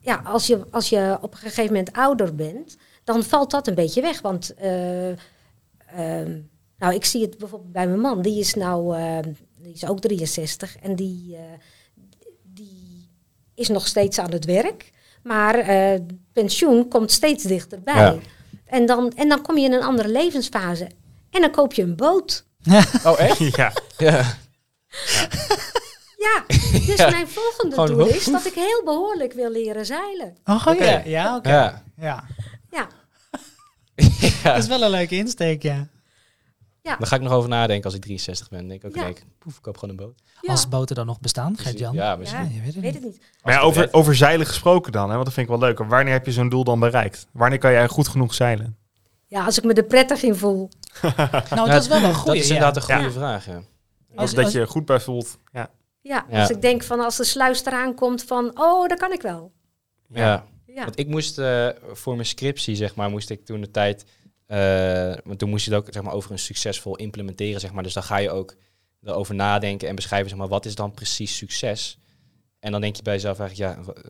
[0.00, 3.74] ja, als je, als je op een gegeven moment ouder bent, dan valt dat een
[3.74, 4.20] beetje weg.
[4.20, 6.38] Want eh, ehm,
[6.78, 8.22] nou, ik zie het bijvoorbeeld bij mijn man.
[8.22, 9.18] Die is nou eh,
[9.58, 11.42] die is ook 63 en die, eh,
[12.42, 13.08] die
[13.54, 14.90] is nog steeds aan het werk.
[15.22, 16.00] Maar eh,
[16.32, 17.94] pensioen komt steeds dichterbij.
[17.94, 18.16] Ja.
[18.64, 20.88] En, dan, en dan kom je in een andere levensfase.
[21.30, 22.44] En dan koop je een boot.
[23.06, 23.38] Oh, echt?
[23.56, 23.72] ja.
[23.98, 24.36] Ja.
[26.16, 26.44] Ja,
[26.86, 27.10] dus Ja.
[27.10, 30.36] mijn volgende Gewoon doel is dat ik heel behoorlijk wil leren zeilen.
[30.44, 30.84] Oh Oké.
[30.84, 31.48] ja, ja, oké.
[31.48, 31.82] Ja.
[31.96, 32.24] Ja.
[34.42, 35.88] Ja, Dat is wel een leuke insteek, ja.
[36.82, 36.96] ja.
[36.96, 38.68] Daar ga ik nog over nadenken als ik 63 ben.
[38.68, 39.06] denk ik, oké, Ja.
[39.06, 40.22] ik poef, ik koop gewoon een boot.
[40.40, 40.50] ja.
[40.50, 41.94] Als boten dan nog bestaan, Gert-Jan.
[41.94, 42.44] Ja, misschien.
[42.44, 42.50] Ja.
[42.54, 42.94] je weet het weet niet.
[42.94, 43.22] het niet.
[43.42, 45.78] Maar ja, over, over zeilen gesproken dan, hè, want dat vind ik wel leuk.
[45.78, 47.26] Wanneer heb je zo'n doel dan bereikt?
[47.32, 48.76] Wanneer kan jij goed genoeg zeilen?
[49.26, 50.68] Ja, als ik me er prettig in voel.
[51.50, 52.26] Nou, dat is wel een goede.
[52.38, 53.10] Dat is inderdaad een goede Ja.
[53.10, 53.54] vraag, ja.
[53.54, 53.64] Als
[54.16, 55.38] Als- dat je goed bij voelt.
[55.52, 55.70] Ja.
[56.00, 56.40] Ja, Ja.
[56.40, 59.52] als ik denk van als de sluis eraan komt van, oh, dat kan ik wel.
[60.08, 60.44] Ja.
[60.74, 64.04] Ja, Want ik moest eh, voor mijn scriptie, zeg maar, moest ik toen de tijd...
[64.46, 67.82] eh, want toen moest je het ook zeg maar, over een succesvol implementeren, zeg maar.
[67.82, 68.56] Dus dan ga je ook
[69.02, 71.98] erover nadenken en beschrijven, zeg maar, wat is dan precies succes?
[72.58, 74.00] En dan denk je bij jezelf eigenlijk, ja, wa-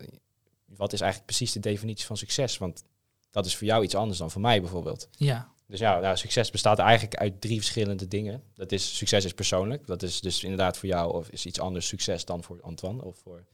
[0.76, 2.58] wat is eigenlijk precies de definitie van succes?
[2.58, 2.84] Want
[3.30, 5.08] dat is voor jou iets anders dan voor mij bijvoorbeeld.
[5.16, 5.50] Ja.
[5.66, 8.42] Dus ja, nou, succes bestaat eigenlijk uit drie verschillende dingen.
[8.54, 9.86] Dat is, succes is persoonlijk.
[9.86, 13.16] Dat is dus inderdaad voor jou of is iets anders succes dan voor Antoine of
[13.18, 13.44] voor,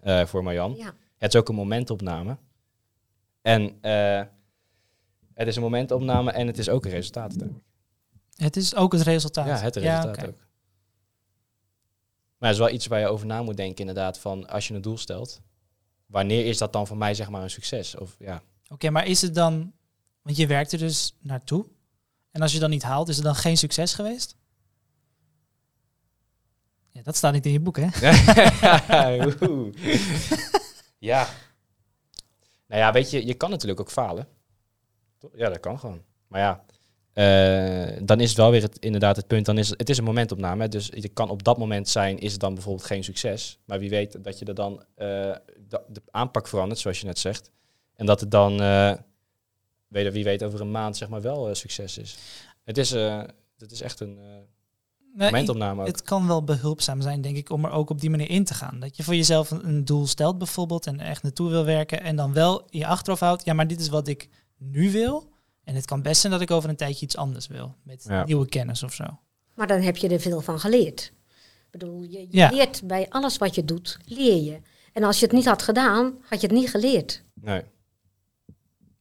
[0.00, 0.74] eh, voor Marjan.
[0.76, 0.94] ja.
[1.18, 2.36] Het is ook een momentopname.
[3.48, 4.22] En eh,
[5.34, 7.34] het is een momentopname en het is ook een resultaat.
[8.34, 9.46] Het is ook het resultaat.
[9.46, 10.46] Ja, het resultaat ook.
[12.38, 14.18] Maar het is wel iets waar je over na moet denken inderdaad.
[14.18, 15.40] Van als je een doel stelt,
[16.06, 17.96] wanneer is dat dan voor mij zeg maar een succes?
[17.96, 19.72] Of ja, Oké, maar is het dan...
[20.22, 21.66] Want je werkt er dus naartoe.
[22.30, 24.36] En als je dan niet haalt, is het dan geen succes geweest?
[26.88, 27.88] Ja, dat staat niet in je boek, hè?
[30.98, 31.28] Ja.
[32.68, 34.28] Nou ja, weet je, je kan natuurlijk ook falen.
[35.34, 36.02] Ja, dat kan gewoon.
[36.26, 36.64] Maar ja,
[37.12, 39.46] eh, dan is het wel weer het, inderdaad het punt.
[39.46, 40.68] Dan is het, het is een momentopname.
[40.68, 43.58] Dus je kan op dat moment zijn, is het dan bijvoorbeeld geen succes.
[43.64, 45.34] Maar wie weet dat je er dan eh,
[45.68, 47.50] de, aanpak verandert, zoals je net zegt.
[47.94, 48.94] En dat het dan, eh,
[49.88, 52.16] wie weet, over een maand zeg maar wel succes is.
[52.64, 52.90] Het is,
[53.58, 54.18] het is echt een
[55.14, 55.86] Nee, momentopname ook.
[55.86, 58.54] het kan wel behulpzaam zijn, denk ik, om er ook op die manier in te
[58.54, 58.80] gaan.
[58.80, 62.00] Dat je voor jezelf een, een doel stelt bijvoorbeeld en echt naartoe wil werken.
[62.02, 65.28] En dan wel in je achterhoofd houdt, ja, maar dit is wat ik nu wil.
[65.64, 67.74] En het kan best zijn dat ik over een tijdje iets anders wil.
[67.82, 68.24] Met Ja.
[68.24, 69.04] nieuwe kennis of zo.
[69.54, 71.12] Maar dan heb je er veel van geleerd.
[71.64, 72.50] Ik bedoel, je, je Ja.
[72.50, 74.60] leert bij alles wat je doet, leer je.
[74.92, 77.22] En als je het niet had gedaan, had je het niet geleerd.
[77.34, 77.62] Nee.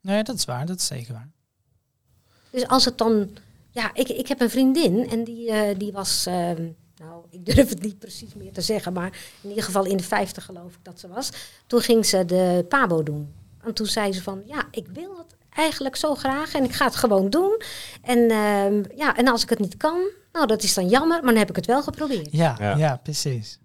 [0.01, 0.65] Nee, dat is waar.
[0.65, 1.29] Dat is zeker waar.
[2.49, 3.29] Dus als het dan...
[3.77, 6.25] Ja, ik, ik heb een vriendin en die, eh, die was...
[6.25, 9.97] ehm, nou, ik durf het niet precies meer te zeggen, maar in ieder geval in
[9.97, 11.29] de 50 geloof ik dat ze was.
[11.67, 13.33] Toen ging ze de PABO doen.
[13.63, 16.85] En toen zei ze van, ja, ik wil het eigenlijk zo graag en ik ga
[16.85, 17.61] het gewoon doen.
[18.01, 21.31] En, ehm, ja, en als ik het niet kan, nou, dat is dan jammer, maar
[21.31, 22.27] dan heb ik het wel geprobeerd.
[22.31, 22.77] Ja, Ja.
[22.77, 22.95] ja.
[23.03, 23.59] precies.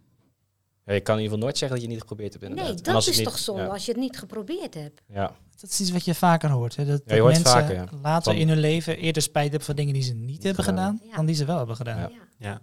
[0.87, 2.75] Ja, je kan in ieder geval nooit zeggen dat je het niet geprobeerd hebt inderdaad.
[2.75, 5.01] Nee, dat is toch zonde Ja, als je het niet geprobeerd hebt.
[5.07, 5.37] ja.
[5.63, 6.77] Dat is iets wat je vaker hoort.
[6.77, 6.85] Hè?
[6.85, 7.85] Dat, Ja, mensen vaker, ja.
[8.03, 10.93] later Van- in hun leven eerder spijt hebben van dingen die ze niet, hebben gedaan
[10.93, 11.17] gedaan, Ja.
[11.17, 12.11] dan die ze wel hebben gedaan.
[12.39, 12.61] Ja.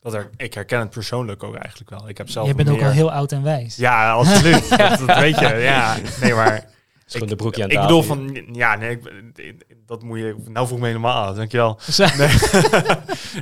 [0.00, 2.08] Dat er, ik herken het persoonlijk ook eigenlijk wel.
[2.08, 3.76] Ik heb zelf Je bent ook al heel oud en wijs.
[3.76, 4.68] Ja, absoluut.
[4.78, 5.46] dat, dat weet je.
[5.48, 6.64] Ja, nee, maar...
[7.06, 8.46] Gewoon de broekje aan ik bedoel van...
[8.52, 8.98] Ja, nee,
[9.34, 10.36] ik, dat moet je...
[10.48, 11.34] Nou voel ik me helemaal aan.
[11.34, 11.78] Dankjewel.
[12.18, 12.28] Nee.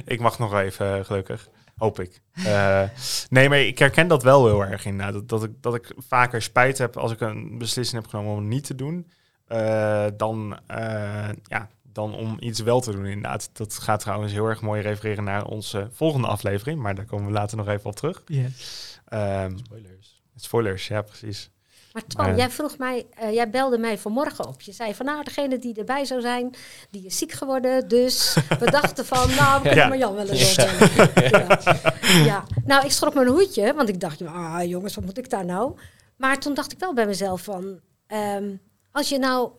[0.05, 1.49] ik mag nog even, eh, gelukkig.
[1.81, 2.21] Hoop ik.
[2.35, 2.83] Eh,
[3.29, 5.13] nee, maar ik herken dat wel heel erg inderdaad.
[5.15, 8.39] Dat, dat, ik, dat ik vaker spijt heb als ik een beslissing heb genomen om
[8.39, 9.11] het niet te doen.
[9.47, 13.51] eh, dan, eh, ja, dan om iets wel te doen inderdaad.
[13.53, 16.81] Dat gaat trouwens heel erg mooi refereren naar onze volgende aflevering.
[16.81, 18.23] Maar daar komen we later nog even op terug.
[18.27, 19.01] Yes.
[19.09, 20.23] Ehm, Spoilers.
[20.37, 21.51] spoilers, ja precies.
[21.93, 24.61] Maar Twan, Maar- jij vroeg mij, eh, jij belde mij vanmorgen op.
[24.61, 26.55] Je zei van nou, degene die erbij zou zijn,
[26.91, 27.89] die is ziek geworden.
[27.89, 30.55] Dus we dachten van, nou, we kunnen maar Jan wel eens.
[30.55, 31.59] Ja.
[32.25, 32.45] ja.
[32.65, 35.79] Nou, ik schrok mijn hoedje, want ik dacht, ah, jongens, wat moet ik daar nou?
[36.17, 38.55] Maar toen dacht ik wel bij mezelf van, ehm,
[38.93, 39.51] als je nou,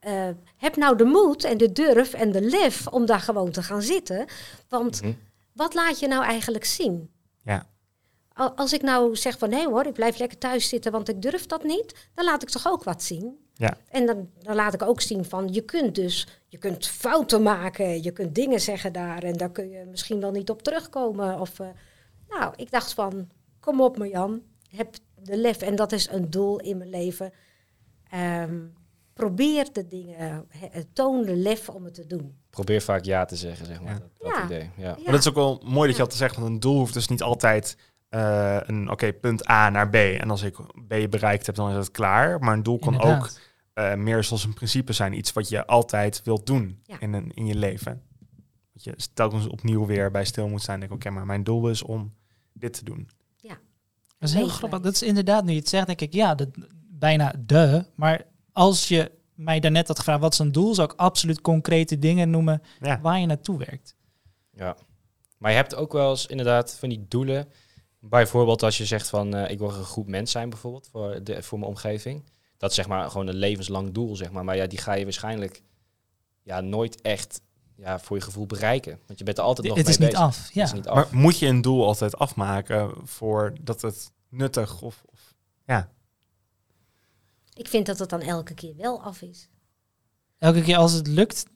[0.00, 3.62] eh heb nou de moed en de durf en de lef om daar gewoon te
[3.62, 4.26] gaan zitten.
[4.68, 5.12] Want Mhm.
[5.52, 7.10] wat laat je nou eigenlijk zien?
[7.44, 7.66] Ja.
[8.36, 11.22] Al- Als ik nou zeg van nee hoor, ik blijf lekker thuis zitten, want ik
[11.22, 13.44] durf dat niet, dan laat ik toch ook wat zien.
[13.54, 13.76] Ja.
[13.88, 18.02] En dan, dan laat ik ook zien van je kunt dus, je kunt fouten maken,
[18.02, 21.40] je kunt dingen zeggen daar en daar kun je misschien wel niet op terugkomen.
[21.40, 21.66] Of, eh,
[22.28, 23.28] nou, ik dacht van,
[23.60, 24.42] kom op Marjan,
[24.76, 27.32] heb de lef en dat is een doel in mijn leven.
[28.10, 28.60] Ehm,
[29.14, 32.36] probeer de dingen, he- toon de lef om het te doen.
[32.50, 33.92] Probeer vaak ja te zeggen, zeg maar.
[33.92, 33.98] Ja.
[33.98, 34.44] Dat, dat Ja.
[34.44, 34.70] idee.
[34.76, 34.82] Ja.
[34.88, 34.94] Ja.
[35.02, 36.94] Maar dat is ook wel mooi dat je had te zeggen, want een doel hoeft
[36.94, 37.76] dus niet altijd
[38.08, 39.94] eh, een oké, punt A naar B.
[39.94, 40.56] En als ik
[40.88, 42.38] B bereikt heb, dan is het klaar.
[42.38, 43.30] Maar een doel kan ook
[43.72, 45.12] eh, meer zoals een principe zijn.
[45.12, 47.00] Iets wat je altijd wilt doen Ja.
[47.00, 48.02] in, een, in je leven.
[48.72, 50.80] Dat je telkens opnieuw weer bij stil moet zijn.
[50.80, 52.14] Denk, oké, maar mijn doel is om
[52.52, 53.08] dit te doen.
[54.18, 54.80] Dat is heel grappig.
[54.80, 56.48] Dat is inderdaad, nu je het zegt, denk ik, ja, dat,
[56.88, 57.84] bijna de.
[57.94, 60.74] Maar als je mij daarnet had gevraagd, wat is een doel?
[60.74, 63.96] Zou ik absoluut concrete dingen noemen Ja, waar je naartoe werkt.
[64.52, 64.76] Ja.
[65.38, 67.48] Maar je hebt ook wel eens inderdaad van die doelen.
[68.08, 71.42] Bijvoorbeeld als je zegt van eh, ik wil een goed mens zijn bijvoorbeeld voor, de,
[71.42, 72.24] voor mijn omgeving.
[72.56, 74.44] Dat is zeg maar gewoon een levenslang doel, zeg maar.
[74.44, 75.62] Maar ja, die ga je waarschijnlijk
[76.42, 77.40] ja, nooit echt
[77.76, 78.98] ja, voor je gevoel bereiken.
[79.06, 80.24] Want je bent er altijd nog het mee is niet bezig.
[80.24, 80.50] af.
[80.52, 80.60] Ja.
[80.60, 80.94] Het is niet af.
[80.94, 85.34] maar moet je een doel altijd afmaken voordat het nuttig of, of
[85.66, 85.90] ja,
[87.54, 89.48] Ik vind dat het dan elke keer wel af is.
[90.38, 91.46] Elke keer als het lukt,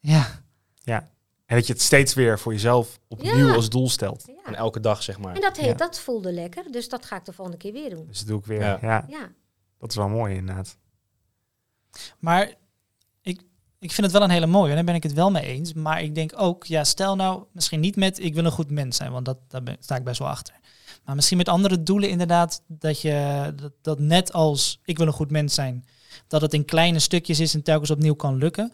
[0.00, 0.40] Ja,
[0.82, 1.10] ja.
[1.46, 3.54] En dat je het steeds weer voor jezelf opnieuw Ja.
[3.54, 4.24] als doel stelt.
[4.26, 4.32] ja.
[4.44, 5.34] En elke dag, zeg maar.
[5.34, 5.74] En dat, heet, Ja.
[5.74, 8.06] dat voelde lekker, dus dat ga ik de volgende keer weer doen.
[8.06, 8.60] Dus dat doe ik weer.
[8.60, 8.78] Ja.
[8.82, 9.04] Ja.
[9.08, 9.32] Ja,
[9.78, 10.76] dat is wel mooi inderdaad.
[12.18, 12.54] Maar
[13.22, 13.40] ik,
[13.78, 14.68] ik vind het wel een hele mooie.
[14.70, 15.72] En daar ben ik het wel mee eens.
[15.72, 18.96] Maar ik denk ook, ja, stel nou misschien niet met ik wil een goed mens
[18.96, 20.54] zijn, want dat, daar ben, sta ik best wel achter.
[21.04, 25.12] Maar misschien met andere doelen inderdaad, dat je dat, dat net als ik wil een
[25.12, 25.84] goed mens zijn,
[26.26, 28.72] dat het in kleine stukjes is en telkens opnieuw kan lukken.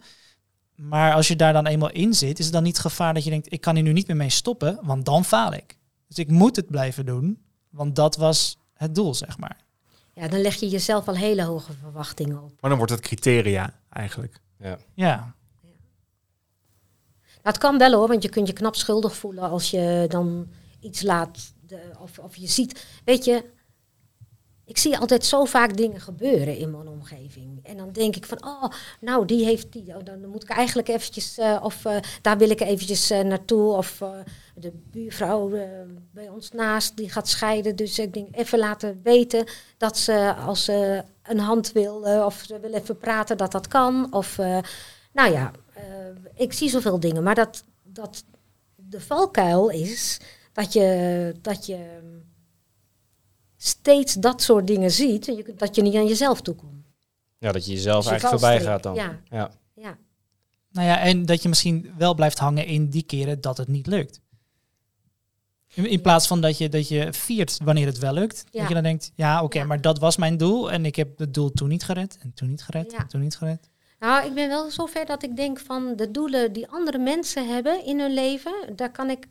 [0.75, 3.23] Maar als je daar dan eenmaal in zit, is het dan niet het gevaar dat
[3.23, 5.77] je denkt, ik kan hier nu niet meer mee stoppen, want dan faal ik.
[6.07, 9.57] Dus ik moet het blijven doen, want dat was het doel, zeg maar.
[10.13, 12.51] ja, dan leg je jezelf al hele hoge verwachtingen op.
[12.59, 14.39] Maar dan wordt het criteria eigenlijk.
[14.59, 14.77] Ja.
[14.93, 15.35] Ja,
[17.43, 20.47] Nou, het kan wel hoor, want je kunt je knap schuldig voelen als je dan
[20.79, 21.53] iets laat.
[21.61, 23.45] De, of, of je ziet, weet je,
[24.65, 27.59] ik zie altijd zo vaak dingen gebeuren in mijn omgeving.
[27.63, 28.63] En dan denk ik van, oh,
[28.99, 29.95] nou, die heeft die.
[29.95, 33.73] Oh, dan moet ik eigenlijk eventjes, eh, of eh, daar wil ik eventjes eh, naartoe.
[33.73, 34.03] Of
[34.55, 35.49] de buurvrouw
[36.11, 37.75] bij ons naast, die gaat scheiden.
[37.75, 39.45] Dus ik denk, even laten weten
[39.77, 44.13] dat ze, als ze een hand wil, of ze wil even praten, dat dat kan.
[44.13, 44.37] Of,
[45.11, 45.51] nou ja,
[46.35, 47.23] ik zie zoveel dingen.
[47.23, 48.23] Maar dat, dat
[48.75, 50.19] de valkuil is
[50.53, 52.01] dat je, dat je
[53.67, 55.27] steeds dat soort dingen ziet.
[55.27, 56.85] En je, kunt- dat je niet aan jezelf toekomt.
[57.37, 58.95] ja, dat je jezelf Dus je eigenlijk voorbij gaat dan.
[58.95, 59.51] Ja, Ja.
[59.75, 59.97] ja.
[60.71, 63.87] Nou ja, en dat je misschien wel blijft hangen in die keren dat het niet
[63.87, 64.21] lukt.
[65.73, 68.43] In, in plaats van dat je, dat je viert wanneer het wel lukt.
[68.51, 68.59] Ja.
[68.59, 69.65] Dat je dan denkt, ja oké, Ja.
[69.65, 70.71] maar dat was mijn doel.
[70.71, 72.17] En ik heb het doel toen niet gered.
[72.21, 72.91] En toen niet gered.
[72.91, 72.97] Ja.
[72.97, 73.69] En toen niet gered.
[73.99, 77.85] Nou, ik ben wel zover dat ik denk van de doelen die andere mensen hebben
[77.85, 79.27] in hun leven, daar kan ik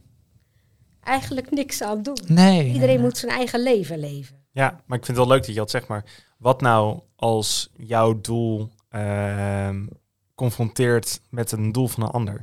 [1.05, 2.19] eigenlijk niks aan doen.
[2.27, 2.67] Nee.
[2.67, 4.37] Iedereen nee, moet zijn eigen leven leven.
[4.51, 5.89] Ja, maar ik vind het wel leuk dat je dat zegt.
[5.89, 6.05] Maar
[6.39, 9.87] wat nou als jouw doel ehm,
[10.35, 12.43] confronteert met een doel van een ander?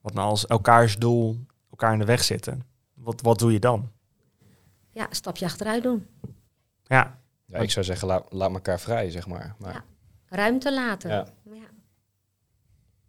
[0.00, 1.38] Wat nou als elkaars doel
[1.70, 2.62] elkaar in de weg zitten?
[2.94, 3.90] Wat, wat doe je dan?
[4.90, 6.06] Ja, een stapje achteruit doen.
[6.84, 9.54] Ja, Ja, ik zou zeggen, laat, laat elkaar vrij, zeg maar.
[9.58, 9.84] maar Ja.
[10.36, 11.10] Ruimte laten.
[11.10, 11.26] Ja.
[11.42, 11.70] Ja.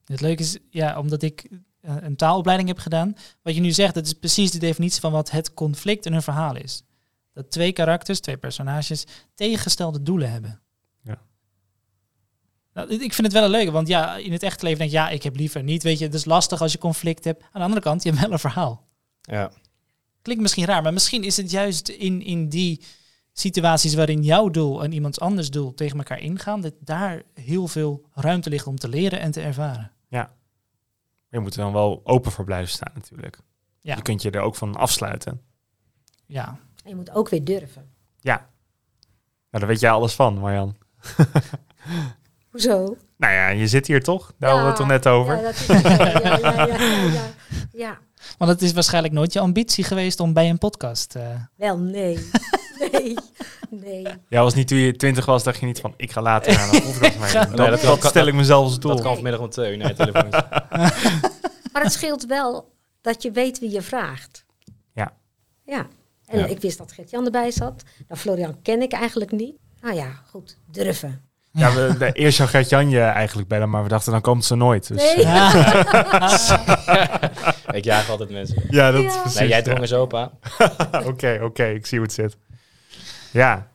[0.06, 1.50] Het leuke is, ja, omdat ik
[1.84, 3.16] een taalopleiding heb gedaan.
[3.42, 6.22] Wat je nu zegt, dat is precies de definitie van wat het conflict in een
[6.22, 6.84] verhaal is.
[7.34, 10.62] Dat twee karakters, twee personages, tegengestelde doelen hebben.
[11.02, 11.22] Ja.
[12.74, 14.98] Nou, ik vind het wel een leuke, want ja, in het echte leven denk je,
[14.98, 15.84] ja, ik heb liever niet.
[15.84, 17.42] Weet je, het is lastig als je conflict hebt.
[17.42, 18.88] Aan de andere kant, je hebt wel een verhaal.
[19.22, 19.52] ja.
[20.22, 22.82] Klinkt misschien raar, maar misschien is het juist in, in die
[23.34, 28.06] situaties waarin jouw doel en iemands anders doel tegen elkaar ingaan, dat daar heel veel
[28.14, 29.92] ruimte ligt om te leren en te ervaren.
[31.34, 33.38] Je moet er dan wel open voor blijven staan natuurlijk.
[33.80, 33.96] Ja.
[33.96, 35.42] Je kunt je er ook van afsluiten.
[36.26, 36.48] Ja,
[36.84, 37.92] En je moet ook weer durven.
[38.20, 38.48] Ja, nou,
[39.50, 40.76] daar weet jij alles van, Marjan.
[42.52, 42.98] Hoezo?
[43.18, 44.34] Nou ja, je zit hier toch?
[44.38, 45.36] Daar hadden we het toch net over?
[45.36, 45.82] Ja, dat is het.
[45.84, 46.76] ja, ja, ja, ja,
[47.12, 47.26] ja.
[47.72, 47.98] ja.
[48.38, 51.16] want het is waarschijnlijk nooit je ambitie geweest om bij een podcast.
[51.16, 52.18] eh, Wel, nee.
[52.92, 53.16] Nee.
[53.70, 54.08] Nee.
[54.30, 56.74] Ja, was niet toen je twintig was, dacht je niet van, ik ga later aan
[56.76, 57.50] een podcast.
[57.58, 58.92] Nee, dat, stel ik mezelf als doel.
[58.96, 60.30] Dat kan vanmiddag om twee uur naar je telefoon.
[61.74, 64.46] Maar het scheelt wel dat je weet wie je vraagt.
[64.94, 65.14] Ja.
[65.66, 65.88] Ja.
[66.26, 66.46] En Ja.
[66.46, 67.84] ik wist dat Gert-Jan erbij zat.
[68.08, 69.56] Nou, Florian ken ik eigenlijk niet.
[69.82, 70.58] Nou ja, goed.
[70.72, 71.22] Durven.
[71.52, 74.56] Ja, we, de, eerst zou Gert-Jan je eigenlijk bellen, maar we dachten, dan komt ze
[74.56, 74.88] nooit.
[74.88, 75.26] Dus, Nee.
[75.26, 75.66] eh,
[77.72, 78.64] ik jaag altijd mensen.
[78.70, 79.08] ja, dat Ja.
[79.08, 79.40] is precies.
[79.40, 79.84] Nee, jij drong ja.
[79.84, 80.32] er zo op aan.
[81.06, 82.38] Oké, oké, ik zie hoe het zit.
[83.34, 83.72] Ja,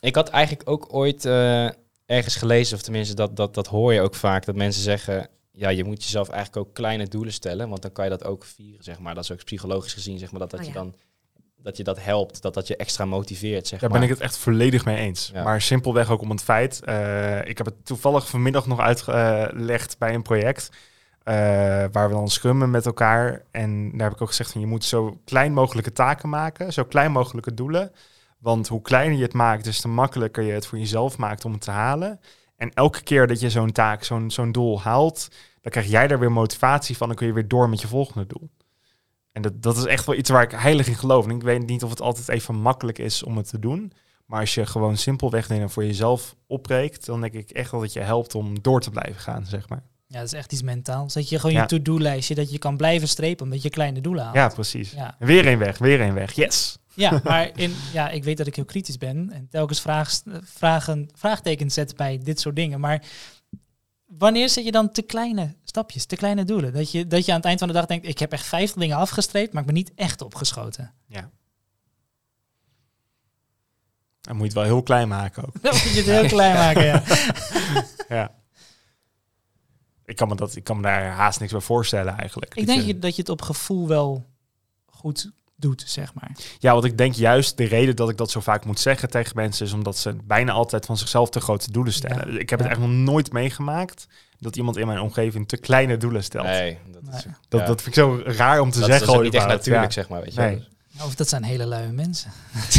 [0.00, 1.68] Ik had eigenlijk ook ooit eh,
[2.06, 5.68] ergens gelezen, of tenminste dat, dat, dat hoor je ook vaak, dat mensen zeggen, ja,
[5.68, 8.84] je moet jezelf eigenlijk ook kleine doelen stellen, want dan kan je dat ook vieren,
[8.84, 9.14] zeg maar.
[9.14, 10.78] Dat is ook psychologisch gezien, zeg maar, dat, dat Oh, je ja.
[10.78, 10.94] dan
[11.56, 13.98] dat je dat helpt, dat dat je extra motiveert, zeg daar maar.
[13.98, 15.30] ben ik het echt volledig mee eens.
[15.34, 15.42] Ja.
[15.42, 20.14] Maar simpelweg ook om het feit, eh, ik heb het toevallig vanmiddag nog uitgelegd bij
[20.14, 20.68] een project.
[21.22, 21.34] eh,
[21.92, 23.42] waar we dan scrummen met elkaar.
[23.50, 26.84] En daar heb ik ook gezegd van je moet zo klein mogelijke taken maken, zo
[26.84, 27.92] klein mogelijke doelen.
[28.42, 31.52] Want hoe kleiner je het maakt, dus te makkelijker je het voor jezelf maakt om
[31.52, 32.20] het te halen.
[32.56, 35.28] En elke keer dat je zo'n taak, zo'n zo'n doel haalt,
[35.60, 37.06] dan krijg jij daar weer motivatie van.
[37.08, 38.50] Dan kun je weer door met je volgende doel.
[39.32, 41.24] En dat, dat is echt wel iets waar ik heilig in geloof.
[41.24, 43.92] En ik weet niet of het altijd even makkelijk is om het te doen.
[44.26, 47.92] Maar als je gewoon simpelweg dingen voor jezelf opbreekt, dan denk ik echt dat het
[47.92, 49.82] je helpt om door te blijven gaan, zeg maar.
[50.12, 51.10] Ja, dat is echt iets mentaal.
[51.10, 51.60] Zet je gewoon Ja.
[51.60, 54.34] je to-do-lijstje, dat je kan blijven strepen omdat je kleine doelen haalt.
[54.36, 54.90] Ja, precies.
[54.90, 55.16] Ja.
[55.18, 56.32] Weer één weg, weer één weg.
[56.32, 56.76] Yes!
[56.94, 61.08] Ja, maar in, ja, ik weet dat ik heel kritisch ben en telkens vraag, vragen,
[61.14, 62.80] vraagtekens zet bij dit soort dingen.
[62.80, 63.02] Maar
[64.06, 66.72] wanneer zet je dan te kleine stapjes, te kleine doelen?
[66.72, 68.80] Dat je, dat je aan het eind van de dag denkt, ik heb echt 50
[68.80, 70.92] dingen afgestreept, maar ik ben niet echt opgeschoten.
[74.20, 75.54] Dan moet je het wel heel klein maken ook.
[75.62, 77.02] Dan moet je het heel klein maken, ja.
[78.16, 78.34] Ja.
[80.04, 82.54] Ik kan me, dat, ik kan me daar haast niks bij voorstellen eigenlijk.
[82.54, 84.24] Ik denk je, dat je het op gevoel wel
[84.86, 86.30] goed doet, zeg maar.
[86.58, 89.32] Ja, want ik denk juist de reden dat ik dat zo vaak moet zeggen tegen
[89.36, 92.32] mensen is omdat ze bijna altijd van zichzelf te grote doelen stellen.
[92.32, 92.38] Ja.
[92.38, 92.64] Ik heb Ja.
[92.64, 94.06] het echt nog nooit meegemaakt
[94.38, 96.44] dat iemand in mijn omgeving te kleine doelen stelt.
[96.46, 97.34] Nee, dat is, Nee.
[97.48, 97.66] Dat, ja.
[97.66, 99.06] dat vind ik zo raar om te dat, zeggen.
[99.06, 99.90] dat is ook niet echt natuurlijk, Ja.
[99.90, 100.20] zeg maar.
[100.22, 100.68] Weet je Nee.
[101.04, 102.30] Of dat zijn hele luie mensen.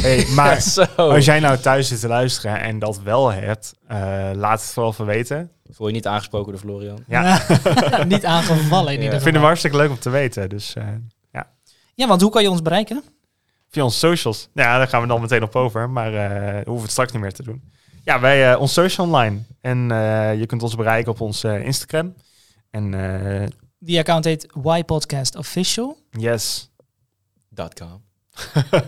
[0.01, 0.81] Hey, maar Zo.
[0.95, 3.97] als jij nou thuis zit te luisteren en dat wel hebt, eh,
[4.33, 5.51] laat het vooral even weten.
[5.69, 7.03] Voel je niet aangesproken door Florian?
[7.07, 7.41] Ja.
[8.07, 9.03] niet aangevallen in Ja.
[9.03, 9.31] ieder Ik vind geval.
[9.33, 10.49] hem hartstikke leuk om te weten.
[10.49, 10.87] Dus eh,
[11.95, 13.03] Ja, want hoe kan je ons bereiken?
[13.69, 14.49] via onze socials.
[14.53, 15.89] Ja, daar gaan we dan meteen op over.
[15.89, 17.71] Maar eh, we hoeven het straks niet meer te doen.
[18.03, 19.37] Ja, wij eh ons social online.
[19.61, 22.13] En eh, je kunt ons bereiken op ons eh, Instagram.
[22.71, 23.47] En eh,
[23.79, 24.47] Die account heet
[24.77, 25.97] Y Podcast Official.
[26.11, 26.71] yes.
[27.55, 28.01] Com.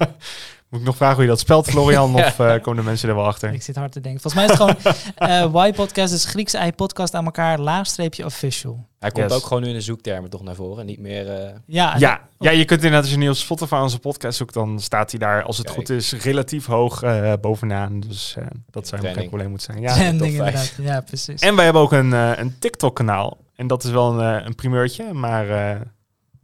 [0.69, 2.15] Moet ik nog vragen hoe je dat spelt, Florian?
[2.25, 3.53] Of eh, komen de mensen er wel achter?
[3.53, 4.21] Ik zit hard te denken.
[4.21, 4.83] Volgens mij is het
[5.15, 8.87] gewoon eh Y Podcast, is Griekse I podcast aan elkaar, laagstreepje official.
[8.99, 9.35] Hij komt Yes.
[9.35, 10.79] ook gewoon nu in de zoektermen toch naar voren.
[10.79, 11.31] En niet meer...
[11.43, 14.53] eh, Ja, Ja, ja, je kunt inderdaad als je nu op Spotify onze podcast zoekt,
[14.53, 15.77] dan staat hij daar, als het Kijk.
[15.77, 17.99] goed is, relatief hoog eh, bovenaan.
[17.99, 19.81] Dus eh, dat zou geen probleem moeten zijn.
[19.83, 19.93] Ja.
[19.93, 20.73] trending inderdaad.
[20.81, 21.41] Ja, precies.
[21.41, 23.37] En wij hebben ook een, een TikTok-kanaal.
[23.55, 25.13] En dat is wel een, een primeurtje.
[25.13, 25.81] Maar eh,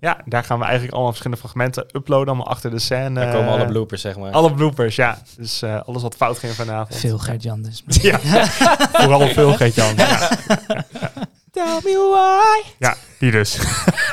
[0.02, 2.28] ja, daar gaan we eigenlijk allemaal verschillende fragmenten uploaden.
[2.28, 3.20] Allemaal achter de scène.
[3.20, 4.32] daar komen alle bloopers, zeg maar.
[4.32, 5.18] Alle bloopers, ja.
[5.38, 7.00] Dus eh, alles wat fout ging vanavond.
[7.00, 7.84] Veel Gert-Jan dus.
[8.02, 8.20] Ja,
[8.92, 9.96] vooral veel Geert-Jan.
[9.96, 10.30] Ja.
[11.52, 12.72] Tell me why.
[12.80, 13.56] ja, die dus.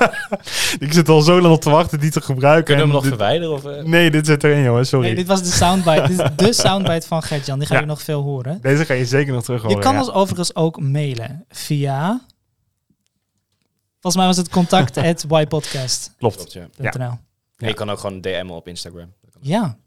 [0.87, 2.64] ik zit al zo lang op te wachten die te gebruiken.
[2.64, 3.55] Kunnen we hem nog dit- verwijderen?
[3.55, 3.85] Of, eh?
[3.85, 4.87] Nee, dit zit erin, jongen.
[4.87, 5.07] Sorry.
[5.07, 6.01] Nee, dit was de soundbite.
[6.09, 7.59] dit is de soundbite van Gert-Jan.
[7.59, 7.81] Die ga Ja.
[7.81, 8.59] je nog veel horen.
[8.62, 9.77] Deze ga je zeker nog terug horen.
[9.77, 9.98] Je kan ja.
[9.98, 12.20] ons overigens ook mailen via...
[14.12, 14.97] Volgens mij was het contact
[15.31, 16.14] at ypodcast.nl.
[16.18, 16.37] Klopt.
[16.37, 16.68] Klopt, ja.
[16.77, 17.21] Ja.
[17.57, 19.12] Je kan ook gewoon DM'en op Instagram.
[19.27, 19.33] Ook.
[19.40, 19.79] Ja,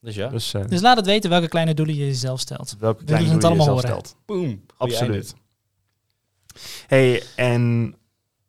[0.00, 0.28] Dus ja.
[0.28, 2.76] Dus, eh, dus laat het weten welke kleine doelen je jezelf stelt.
[2.78, 4.06] welke kleine het doelen je allemaal zelf horen.
[4.06, 4.22] stelt.
[4.26, 4.64] Boom.
[4.76, 5.34] Absoluut.
[6.86, 7.94] Hey, en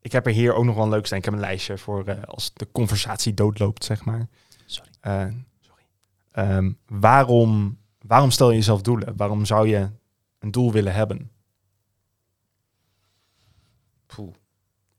[0.02, 1.18] ik heb er hier ook nog wel een leuk staan.
[1.18, 4.28] Ik heb een lijstje voor eh, als de conversatie doodloopt, zeg maar.
[4.66, 4.90] Sorry.
[5.00, 5.26] Eh,
[5.60, 5.84] sorry.
[6.32, 9.14] Ehm, waarom, waarom stel je jezelf doelen?
[9.18, 9.90] Waarom zou je
[10.40, 11.31] een doel willen hebben?
[14.16, 14.34] Poeh.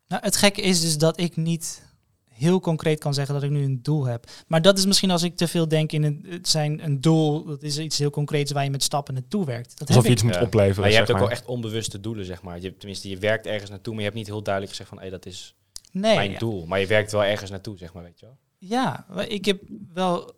[0.09, 1.91] Nou, het gekke is dus dat ik niet
[2.29, 4.31] heel concreet kan zeggen dat ik nu een doel heb.
[4.47, 7.45] Maar dat is misschien als ik te veel denk in een, het zijn een doel.
[7.45, 9.79] Dat is iets heel concreets waar je met stappen naartoe werkt.
[9.79, 10.15] Dat Alsof heb je ik.
[10.15, 10.43] iets moet Ja.
[10.43, 12.61] opleveren, Maar je hebt ook wel echt onbewuste doelen, zeg maar.
[12.61, 15.01] Je, tenminste, je werkt ergens naartoe, maar je hebt niet heel duidelijk gezegd van...
[15.01, 15.55] Hé, dat is
[15.93, 16.39] Nee, mijn ja.
[16.39, 16.67] doel.
[16.67, 18.37] Maar je werkt wel ergens naartoe, zeg maar, weet je wel.
[18.59, 20.33] Ja, maar ik heb wel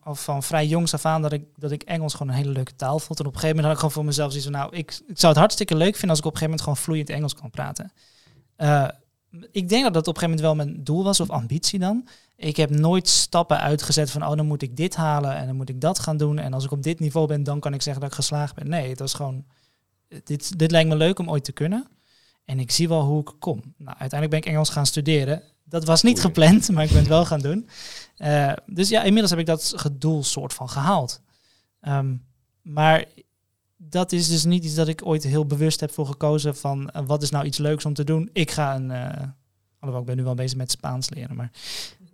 [0.00, 2.76] al van vrij jongs af aan dat ik, dat ik Engels gewoon een hele leuke
[2.76, 3.20] taal vond.
[3.20, 5.18] En op een gegeven moment had ik gewoon voor mezelf zoiets van, nou, ik, ik
[5.18, 7.50] zou het hartstikke leuk vinden als ik op een gegeven moment gewoon vloeiend Engels kan
[7.50, 7.92] praten.
[8.56, 8.88] Eh,
[9.50, 12.08] ik denk dat dat op een gegeven moment wel mijn doel was, of ambitie dan.
[12.36, 15.68] Ik heb nooit stappen uitgezet van, oh, dan moet ik dit halen en dan moet
[15.68, 16.38] ik dat gaan doen.
[16.38, 18.68] En als ik op dit niveau ben, dan kan ik zeggen dat ik geslaagd ben.
[18.68, 19.44] Nee, het was gewoon,
[20.24, 21.86] dit, dit lijkt me leuk om ooit te kunnen.
[22.44, 23.62] En ik zie wel hoe ik kom.
[23.76, 25.42] Nou, uiteindelijk ben ik Engels gaan studeren.
[25.70, 27.68] Dat was niet gepland, maar ik ben het wel gaan doen.
[28.16, 31.20] Eh, dus ja, inmiddels heb ik dat gedoel soort van gehaald.
[31.80, 32.14] Ehm,
[32.62, 33.04] maar
[33.76, 37.02] dat is dus niet iets dat ik ooit heel bewust heb voor gekozen van eh,
[37.06, 38.30] wat is nou iets leuks om te doen.
[38.32, 39.22] Ik ga een, eh
[39.78, 41.50] alhoewel ik ben nu wel bezig met Spaans leren, maar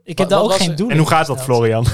[0.02, 1.86] ik heb Wat- daar ook geen doel En hoe gaat dat, Florian?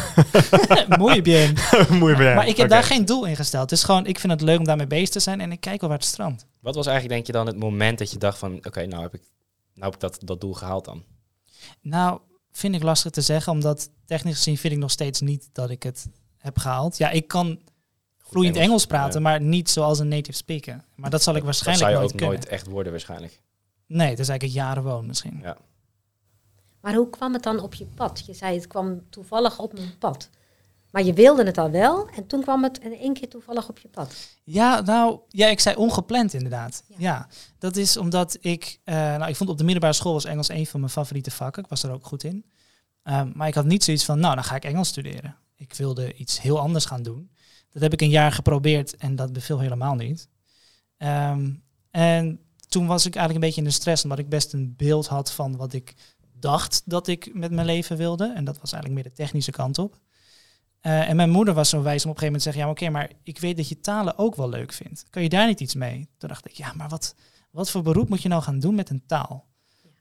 [0.99, 1.49] Muy bien.
[1.51, 3.71] Je bij- Maar ik heb daar geen doel in gesteld.
[3.71, 5.81] Het is gewoon, ik vind het leuk om daarmee bezig te zijn en ik kijk
[5.81, 6.47] wel waar het strandt.
[6.61, 8.55] Wat was eigenlijk, denk je dan, het moment dat je dacht van...
[8.57, 9.23] Oké, nou heb ik,
[9.75, 11.03] nou heb ik dat, dat doel gehaald dan?
[11.81, 15.71] Nou, vind ik lastig te zeggen, omdat technisch gezien vind ik nog steeds niet dat
[15.71, 16.09] ik het
[16.39, 16.97] heb gehaald.
[16.99, 17.59] Ja, ik kan
[18.19, 19.29] vloeiend Engels, Engels, praten, ja.
[19.29, 20.85] maar niet zoals een native speaker.
[20.95, 22.37] Maar dat zal ik Dat waarschijnlijk zou je nooit ook kunnen.
[22.39, 23.41] nooit echt worden waarschijnlijk.
[23.87, 25.39] Nee, dat is eigenlijk jaren woon misschien.
[25.43, 25.57] Ja.
[26.81, 28.23] Maar hoe kwam het dan op je pad?
[28.27, 30.31] Je zei het kwam toevallig op mijn pad.
[30.93, 33.79] Maar je wilde het al wel en toen kwam het in één keer toevallig op
[33.79, 34.15] je pad.
[34.45, 36.85] Ja, nou, ja, ik zei ongepland inderdaad.
[36.87, 36.97] Ja.
[36.99, 37.29] Ja,
[37.59, 40.67] dat is omdat ik, eh, nou, ik vond op de middelbare school was Engels een
[40.67, 41.63] van mijn favoriete vakken.
[41.63, 42.45] Ik was er ook goed in.
[43.03, 45.37] Ehm, maar ik had niet zoiets van, nou, dan ga ik Engels studeren.
[45.57, 47.31] Ik wilde iets heel anders gaan doen.
[47.71, 50.29] Dat heb ik een jaar geprobeerd en dat beviel helemaal niet.
[50.97, 51.51] Ehm,
[51.91, 55.07] en toen was ik eigenlijk een beetje in de stress, omdat ik best een beeld
[55.07, 55.95] had van wat ik
[56.33, 58.33] dacht dat ik met mijn leven wilde.
[58.35, 60.01] En dat was eigenlijk meer de technische kant op.
[60.83, 62.67] Eh, en mijn moeder was zo wijs om op een gegeven moment te zeggen, ja,
[62.67, 65.05] maar oké, maar ik weet dat je talen ook wel leuk vindt.
[65.11, 66.09] Kan je daar niet iets mee?
[66.19, 67.15] Toen dacht ik, ja, maar wat,
[67.51, 69.47] wat voor beroep moet je nou gaan doen met een taal?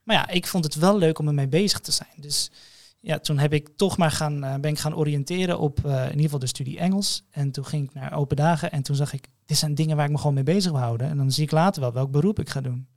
[0.03, 2.15] Maar ja, ik vond het wel leuk om ermee bezig te zijn.
[2.15, 2.51] Dus
[2.99, 6.09] ja, toen heb ik toch maar gaan, eh, ben ik gaan oriënteren op eh, in
[6.09, 7.23] ieder geval de studie Engels.
[7.29, 10.05] En toen ging ik naar open dagen en toen zag ik, dit zijn dingen waar
[10.05, 11.09] ik me gewoon mee bezig wil houden.
[11.09, 12.87] En dan zie ik later wel welk beroep ik ga doen.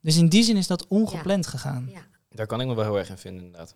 [0.00, 1.88] Dus in die zin is dat ongepland gegaan.
[1.92, 2.06] Ja.
[2.28, 3.74] Daar kan ik me wel heel erg in vinden, inderdaad.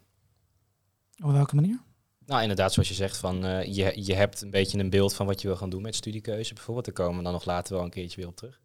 [1.22, 1.80] Op welke manier?
[2.26, 5.26] Nou, inderdaad, zoals je zegt, van, eh, je, je hebt een beetje een beeld van
[5.26, 6.86] wat je wil gaan doen met studiekeuze bijvoorbeeld.
[6.86, 8.60] Daar komen we dan nog later wel een keertje weer op terug.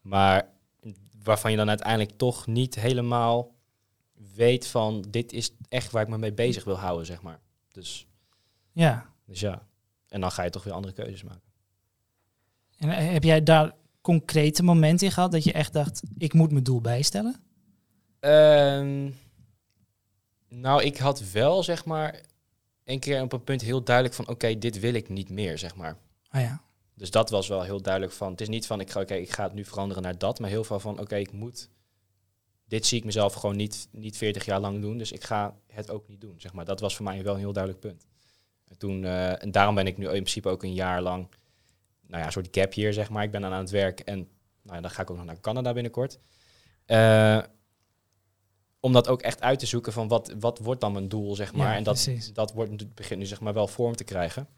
[0.00, 0.48] Maar
[1.22, 3.54] waarvan je dan uiteindelijk toch niet helemaal
[4.34, 7.40] weet van, dit is echt waar ik me mee bezig wil houden, zeg maar.
[7.72, 8.06] Dus,
[8.72, 9.12] Ja.
[9.26, 9.66] dus ja,
[10.08, 11.42] en dan ga je toch weer andere keuzes maken.
[12.78, 16.50] En eh, heb jij daar concrete momenten in gehad dat je echt dacht, ik moet
[16.52, 17.36] mijn doel bijstellen?
[18.20, 19.10] Ehm,
[20.48, 22.20] nou, ik had wel, zeg maar,
[22.88, 25.74] een keer op een punt heel duidelijk van, oké, dit wil ik niet meer, zeg
[25.74, 25.96] maar.
[26.28, 26.62] Ah ja.
[26.94, 28.30] Dus dat was wel heel duidelijk van.
[28.30, 30.50] Het is niet van ik ga, oké, ik ga het nu veranderen naar dat, maar
[30.50, 31.68] heel veel van oké, ik moet.
[32.64, 35.90] Dit zie ik mezelf gewoon niet, niet 40 jaar lang doen, dus ik ga het
[35.90, 36.34] ook niet doen.
[36.40, 36.64] Zeg maar.
[36.64, 38.06] Dat was voor mij wel een heel duidelijk punt.
[38.68, 41.28] En, toen, eh, en daarom ben ik nu in principe ook een jaar lang,
[42.06, 43.22] nou ja, een soort gap hier, zeg maar.
[43.22, 44.28] Ik ben dan aan het werk en
[44.62, 46.18] nou ja, dan ga ik ook nog naar Canada binnenkort.
[46.86, 47.42] Eh,
[48.80, 51.52] om dat ook echt uit te zoeken van wat, wat wordt dan mijn doel, zeg
[51.52, 51.70] maar.
[51.70, 52.32] Ja, en dat, precies.
[52.32, 54.48] dat wordt, begint nu zeg maar wel vorm te krijgen.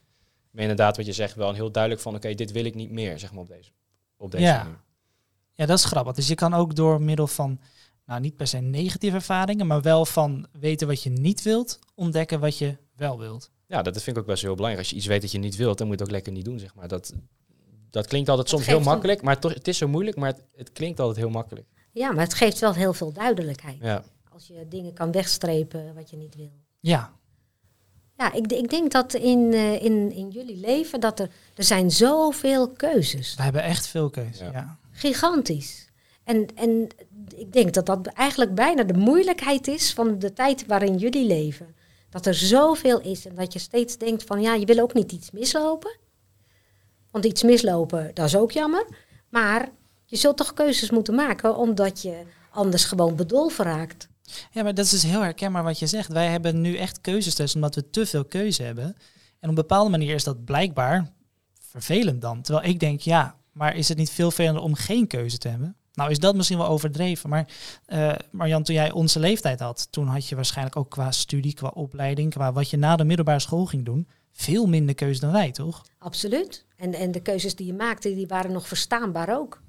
[0.50, 2.90] Maar inderdaad, wat je zegt, wel een heel duidelijk van, oké, dit wil ik niet
[2.90, 3.70] meer, zeg maar, op deze,
[4.16, 4.62] op deze Ja.
[4.62, 4.80] manier.
[5.54, 6.14] Ja, dat is grappig.
[6.14, 7.60] Dus je kan ook door middel van,
[8.06, 12.40] nou niet per se negatieve ervaringen, maar wel van weten wat je niet wilt, ontdekken
[12.40, 13.50] wat je wel wilt.
[13.66, 14.82] Ja, dat vind ik ook best heel belangrijk.
[14.84, 16.44] Als je iets weet dat je niet wilt, dan moet je het ook lekker niet
[16.44, 16.88] doen, zeg maar.
[16.88, 17.12] Dat,
[17.90, 20.72] dat klinkt altijd soms heel makkelijk, maar toch, het is zo moeilijk, maar het, het
[20.72, 21.66] klinkt altijd heel makkelijk.
[21.93, 23.78] Ja, maar het geeft wel heel veel duidelijkheid.
[23.80, 26.53] Ja, Als je dingen kan wegstrepen wat je niet wil.
[26.80, 27.12] Ja,
[28.16, 31.91] Ja, ik, ik denk dat in, eh, in, in jullie leven dat er, er zijn
[31.91, 33.34] zoveel keuzes.
[33.34, 34.45] we hebben echt veel keuze.
[34.45, 34.51] Ja.
[34.53, 34.78] Ja.
[34.91, 35.88] Gigantisch.
[36.24, 36.86] En, en
[37.36, 41.74] ik denk dat dat eigenlijk bijna de moeilijkheid is van de tijd waarin jullie leven.
[42.11, 45.12] Dat er zoveel is en dat je steeds denkt van ja, je wil ook niet
[45.12, 45.99] iets mislopen.
[47.11, 48.86] Want iets mislopen, dat is ook jammer.
[49.28, 49.68] Maar
[50.11, 54.08] je zult toch keuzes moeten maken omdat je anders gewoon bedolven raakt.
[54.50, 56.12] Ja, maar dat is dus heel herkenbaar wat je zegt.
[56.12, 58.84] Wij hebben nu echt keuzestress omdat we te veel keuze hebben.
[58.84, 58.94] En
[59.40, 61.12] op een bepaalde manier is dat blijkbaar
[61.61, 62.42] vervelend dan.
[62.42, 65.76] Terwijl ik denk, ja, maar is het niet veel vervelender om geen keuze te hebben?
[65.92, 67.48] Nou is dat misschien wel overdreven, maar
[67.86, 71.68] eh Marjan, toen jij onze leeftijd had, toen had je waarschijnlijk ook qua studie, qua
[71.74, 75.50] opleiding, qua wat je na de middelbare school ging doen, veel minder keuze dan wij,
[75.50, 75.86] toch?
[75.98, 76.66] Absoluut.
[76.76, 79.61] En, en de keuzes die je maakte, die waren nog verstaanbaar ook.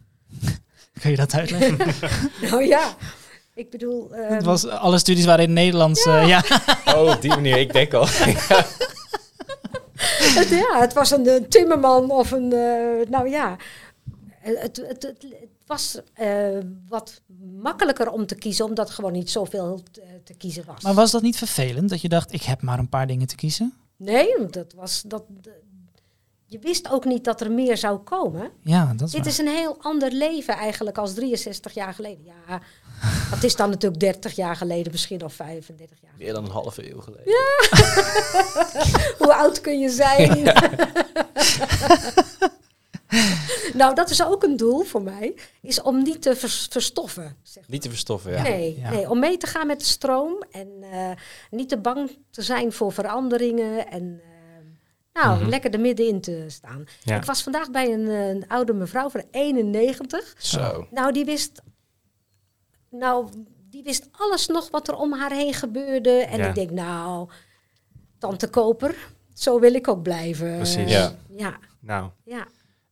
[1.01, 1.77] Kun je dat uitleggen?
[2.49, 2.95] Nou ja,
[3.53, 4.13] ik bedoel...
[4.15, 6.05] ehm, Het was, alle studies waren in Nederlands.
[6.05, 6.43] eh, ja.
[6.95, 8.07] Oh, op die manier, ik denk al.
[10.35, 12.53] Het, ja, het was een, eh, timmerman of een.
[12.53, 13.55] eh, nou ja,
[14.39, 16.57] het, het, het, het was eh,
[16.89, 17.21] wat
[17.61, 20.83] makkelijker om te kiezen, omdat er gewoon niet zoveel te, te kiezen was.
[20.83, 23.35] Maar was dat niet vervelend dat je dacht, ik heb maar een paar dingen te
[23.35, 23.73] kiezen?
[23.97, 25.01] Nee, dat was.
[25.05, 25.23] Dat,
[26.51, 28.51] je wist ook niet dat er meer zou komen.
[28.63, 29.29] Ja, dat is Dit waar.
[29.31, 32.23] is een heel ander leven eigenlijk als 63 jaar geleden.
[32.25, 32.61] Ja,
[33.31, 36.11] dat is dan natuurlijk 30 jaar geleden misschien of 35 jaar.
[36.17, 37.33] Meer dan een halve eeuw geleden.
[39.19, 40.43] Hoe oud kun je zijn?
[43.73, 45.35] nou, dat is ook een doel voor mij.
[45.61, 47.37] Is om niet te vers- verstoffen.
[47.43, 48.41] Zeg Niet te verstoffen, ja.
[48.41, 48.89] Nee, ja.
[48.89, 50.43] nee, om mee te gaan met de stroom.
[50.51, 51.11] En eh,
[51.49, 53.91] niet te bang te zijn voor veranderingen.
[53.91, 54.21] En
[55.13, 55.49] nou, Mhm.
[55.49, 56.85] lekker er middenin te staan.
[57.03, 57.15] Ja.
[57.15, 60.33] Ik was vandaag bij een, eh, een oude mevrouw van 91.
[60.37, 60.87] Zo.
[60.91, 61.61] Nou, die wist...
[62.89, 63.29] Nou,
[63.69, 66.09] die wist alles nog wat er om haar heen gebeurde.
[66.11, 66.47] En Ja.
[66.47, 67.29] ik denk, nou,
[68.19, 68.95] tante Koper,
[69.33, 70.55] zo wil ik ook blijven.
[70.55, 70.91] Precies.
[70.91, 71.11] Ja.
[71.37, 72.41] Ja, Nou, ja.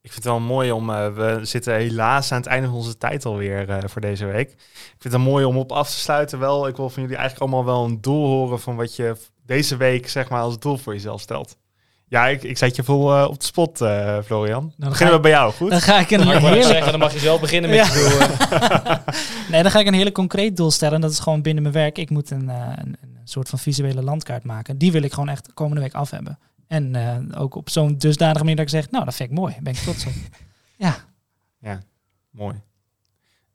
[0.01, 0.89] ik vind het wel mooi om...
[0.89, 4.51] eh, we zitten helaas aan het einde van onze tijd alweer eh voor deze week.
[4.51, 6.67] Ik vind het mooi om op af te sluiten wel.
[6.67, 9.15] Ik wil van jullie eigenlijk allemaal wel een doel horen van wat je
[9.45, 11.57] deze week zeg maar als doel voor jezelf stelt.
[12.09, 14.73] Ja, ik, ik zet je vol eh, op de spot, eh, Florian.
[14.79, 15.69] ga Beginnen we bij jou, goed?
[15.69, 17.85] Dan ga ik een heerlijk, zeggen, dan mag je zelf beginnen met Ja.
[17.85, 18.49] je doel.
[18.59, 18.97] eh.
[19.51, 21.01] nee, dan ga ik een hele concreet doel stellen.
[21.01, 21.97] Dat is gewoon binnen mijn werk.
[21.97, 24.77] Ik moet een, eh, een, een soort van visuele landkaart maken.
[24.77, 26.39] Die wil ik gewoon echt komende week af hebben.
[26.67, 29.53] En eh, ook op zo'n dusdanige manier dat ik zeg, nou, dat vind ik mooi.
[29.53, 30.13] Daar ben ik trots op.
[30.77, 30.95] ja,
[32.31, 32.61] Mooi.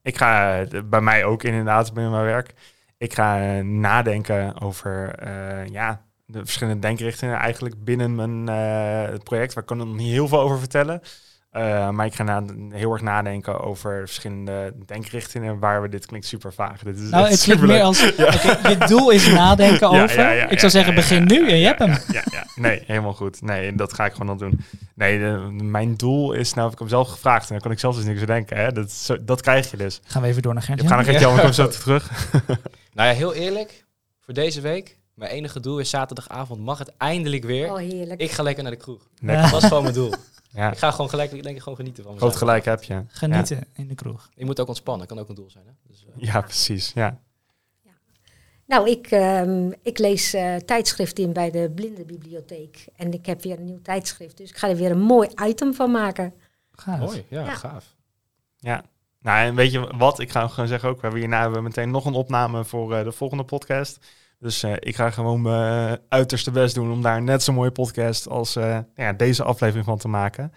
[0.02, 2.54] Ik ga bij mij ook inderdaad binnen mijn werk.
[2.98, 9.54] Ik ga nadenken over eh, ja, de verschillende denkrichtingen eigenlijk binnen mijn eh, het project.
[9.54, 11.00] Waar ik kan er nog niet heel veel over vertellen.
[11.50, 16.26] Eh, maar ik ga na, heel erg nadenken over verschillende denkrichtingen waar we dit klinkt
[16.26, 16.82] super vaag.
[16.82, 20.18] Dit is nou, het klinkt meer als, oké, je doel is nadenken Ja, over.
[20.20, 21.88] ja, ja, ik ja, zou zeggen, begin ja, nu en je ja, hebt hem.
[21.90, 22.46] Ja, ja, ja.
[22.54, 23.42] Nee, helemaal goed.
[23.42, 24.60] Nee, dat ga ik gewoon dan doen.
[24.94, 27.78] Nee, de- mijn doel is, nou heb ik hem zelf gevraagd en dan kan ik
[27.78, 28.56] zelf dus niks bedenken.
[28.56, 28.72] Hè?
[28.72, 30.00] Dat, zo- dat krijg je dus.
[30.04, 30.80] Gaan we even door naar Gert.
[30.82, 32.10] We gaan nog een keer, ik kom zo terug.
[32.94, 33.84] Nou ja, heel eerlijk,
[34.24, 37.70] voor deze week, mijn enige doel is zaterdagavond mag het eindelijk weer.
[37.70, 38.20] Oh, heerlijk.
[38.20, 39.08] Ik ga lekker naar de kroeg.
[39.14, 39.50] Ja.
[39.50, 40.12] Dat is gewoon mijn doel.
[40.52, 43.02] ja, Ik ga gewoon gelijk, denk ik, gewoon genieten van groot gelijk heb je.
[43.08, 44.28] Genieten in de kroeg.
[44.34, 45.64] Ik moet ook ontspannen, kan ook een doel zijn.
[45.66, 45.72] Hè?
[45.86, 46.92] Dus, eh, Ja, ja precies.
[46.94, 47.18] Ja.
[48.66, 52.86] Nou, ik, ehm, ik lees eh, tijdschriften in bij de Blindenbibliotheek.
[52.96, 54.36] En ik heb weer een nieuw tijdschrift.
[54.36, 56.34] Dus ik ga er weer een mooi item van maken.
[56.72, 56.98] Gaaf.
[56.98, 57.54] Mooi, ja, Ja.
[57.54, 57.94] gaaf.
[58.56, 58.84] ja.
[59.20, 60.18] Nou, en weet je wat?
[60.18, 62.94] Ik ga gewoon zeggen ook, we hebben hierna hebben we meteen nog een opname voor
[62.94, 63.98] eh, de volgende podcast.
[64.38, 68.28] Dus eh, ik ga gewoon mijn uiterste best doen om daar net zo'n mooie podcast
[68.28, 70.52] als eh, ja, deze aflevering van te maken.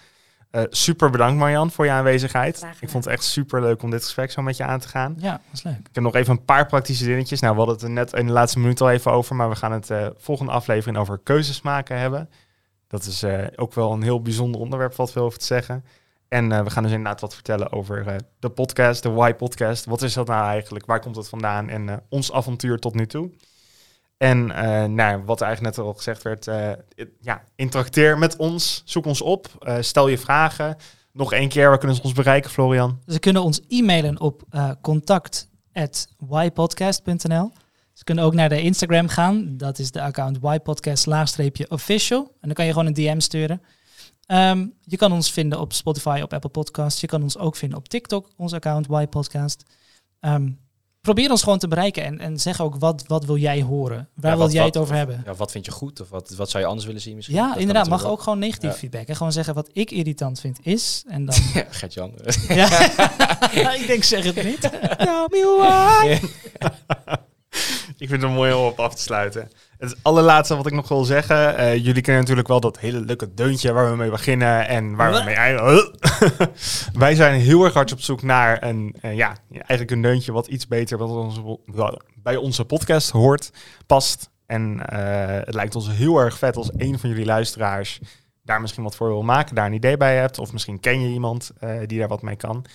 [0.51, 2.65] Eh, super bedankt Marjan voor je aanwezigheid.
[2.79, 5.15] Ik vond het echt super leuk om dit gesprek zo met je aan te gaan.
[5.17, 5.77] Ja, dat is leuk.
[5.77, 7.39] Ik heb nog even een paar praktische dingetjes.
[7.39, 9.55] Nou, we hadden het er net in de laatste minuut al even over, maar we
[9.55, 12.29] gaan het eh, volgende aflevering over keuzes maken hebben.
[12.87, 15.83] Dat is eh, ook wel een heel bijzonder onderwerp wat we over te zeggen.
[16.27, 19.85] En eh, we gaan dus inderdaad wat vertellen over eh, de podcast, de Why Podcast.
[19.85, 20.85] Wat is dat nou eigenlijk?
[20.85, 21.69] Waar komt het vandaan?
[21.69, 23.31] En eh, ons avontuur tot nu toe.
[24.17, 26.71] En eh, nou, wat eigenlijk net al gezegd werd, eh,
[27.21, 30.75] ja, interacteer met ons, zoek ons op, eh, stel je vragen.
[31.11, 32.99] Nog één keer, waar kunnen ze ons bereiken, Florian?
[33.07, 34.43] Ze kunnen ons e-mailen op
[34.81, 37.51] contact@ypodcast.nl.
[37.93, 39.57] Ze kunnen ook naar de Instagram gaan.
[39.57, 42.19] Dat is de account ypodcast-official.
[42.19, 43.61] En dan kan je gewoon een DM sturen.
[44.25, 47.01] Ehm, je kan ons vinden op Spotify, op Apple Podcasts.
[47.01, 49.63] Je kan ons ook vinden op TikTok, ons account ypodcast.
[50.19, 50.49] Ehm
[51.13, 53.97] probeer ons gewoon te bereiken en, en zeg ook wat, wat wil jij horen?
[54.13, 55.21] Waar Ja, wil wat- jij het over hebben?
[55.25, 57.35] Ja, wat vind je goed of wat, wat zou je anders willen zien misschien?
[57.35, 57.89] Ja, Dat inderdaad.
[57.89, 58.75] Mag ook gewoon negatief Ja.
[58.77, 59.07] feedback.
[59.07, 61.03] En gewoon zeggen wat ik irritant vind is.
[61.07, 61.35] En dan...
[61.53, 62.11] Ja, Gert-Jan.
[62.47, 62.69] ja.
[63.73, 64.61] ik denk, zeg het niet.
[64.97, 66.19] Tell me why.
[67.97, 69.49] Ik vind het mooi om op af te sluiten.
[69.77, 71.57] Het allerlaatste wat ik nog wil zeggen.
[71.57, 75.11] eh, jullie kennen natuurlijk wel dat hele leuke deuntje waar we mee beginnen en waar
[75.11, 75.91] we mee eindigen.
[77.03, 80.47] Wij zijn heel erg hard op zoek naar een, eh, ja, eigenlijk een deuntje wat
[80.47, 81.59] iets beter onze,
[82.15, 83.51] bij onze podcast hoort,
[83.87, 84.29] past.
[84.45, 87.99] En eh, het lijkt ons heel erg vet als een van jullie luisteraars
[88.43, 90.39] daar misschien wat voor wil maken, daar een idee bij hebt.
[90.39, 91.51] Of misschien ken je iemand
[91.85, 92.65] die daar wat mee kan.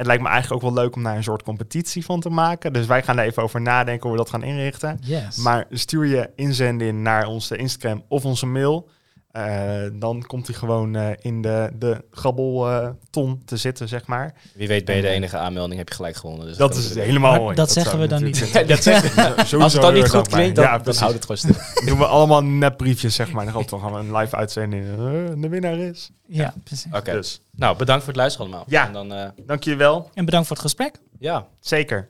[0.00, 2.72] Het lijkt me eigenlijk ook wel leuk om daar een soort competitie van te maken.
[2.72, 4.98] Dus wij gaan er even over nadenken hoe we dat gaan inrichten.
[5.00, 5.36] Yes.
[5.36, 8.88] Maar stuur je inzending in naar onze Instagram of onze mail.
[9.30, 14.34] Eh, dan komt hij gewoon eh, in de, de grabbelton te zitten, zeg maar.
[14.54, 16.46] Wie weet ben je de enige aanmelding, heb je gelijk gewonnen.
[16.46, 17.54] Dus Dat is helemaal mooi.
[17.56, 20.64] dat zeggen we dan Ja, dat zeg Sowieso Als het dan niet goed klinkt, dan,
[20.64, 21.54] ja, dan houdt het gewoon stil.
[21.86, 23.52] doen we allemaal nepbriefjes, zeg maar.
[23.52, 24.84] Dan gaan we een live uitzending.
[24.84, 24.96] Eh,
[25.36, 26.10] de winnaar is.
[26.26, 26.92] ja, precies.
[26.92, 28.64] Oké, Dus, nou bedankt voor het luisteren allemaal.
[28.68, 28.86] Ja.
[28.86, 30.10] En dan, eh, dank je wel.
[30.14, 30.94] En bedankt voor het gesprek.
[31.18, 32.08] ja, Zeker.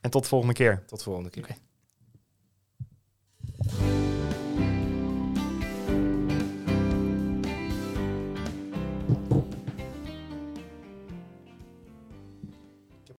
[0.00, 0.82] En tot de volgende keer.
[0.86, 1.42] tot de volgende keer.
[1.42, 1.54] Oké.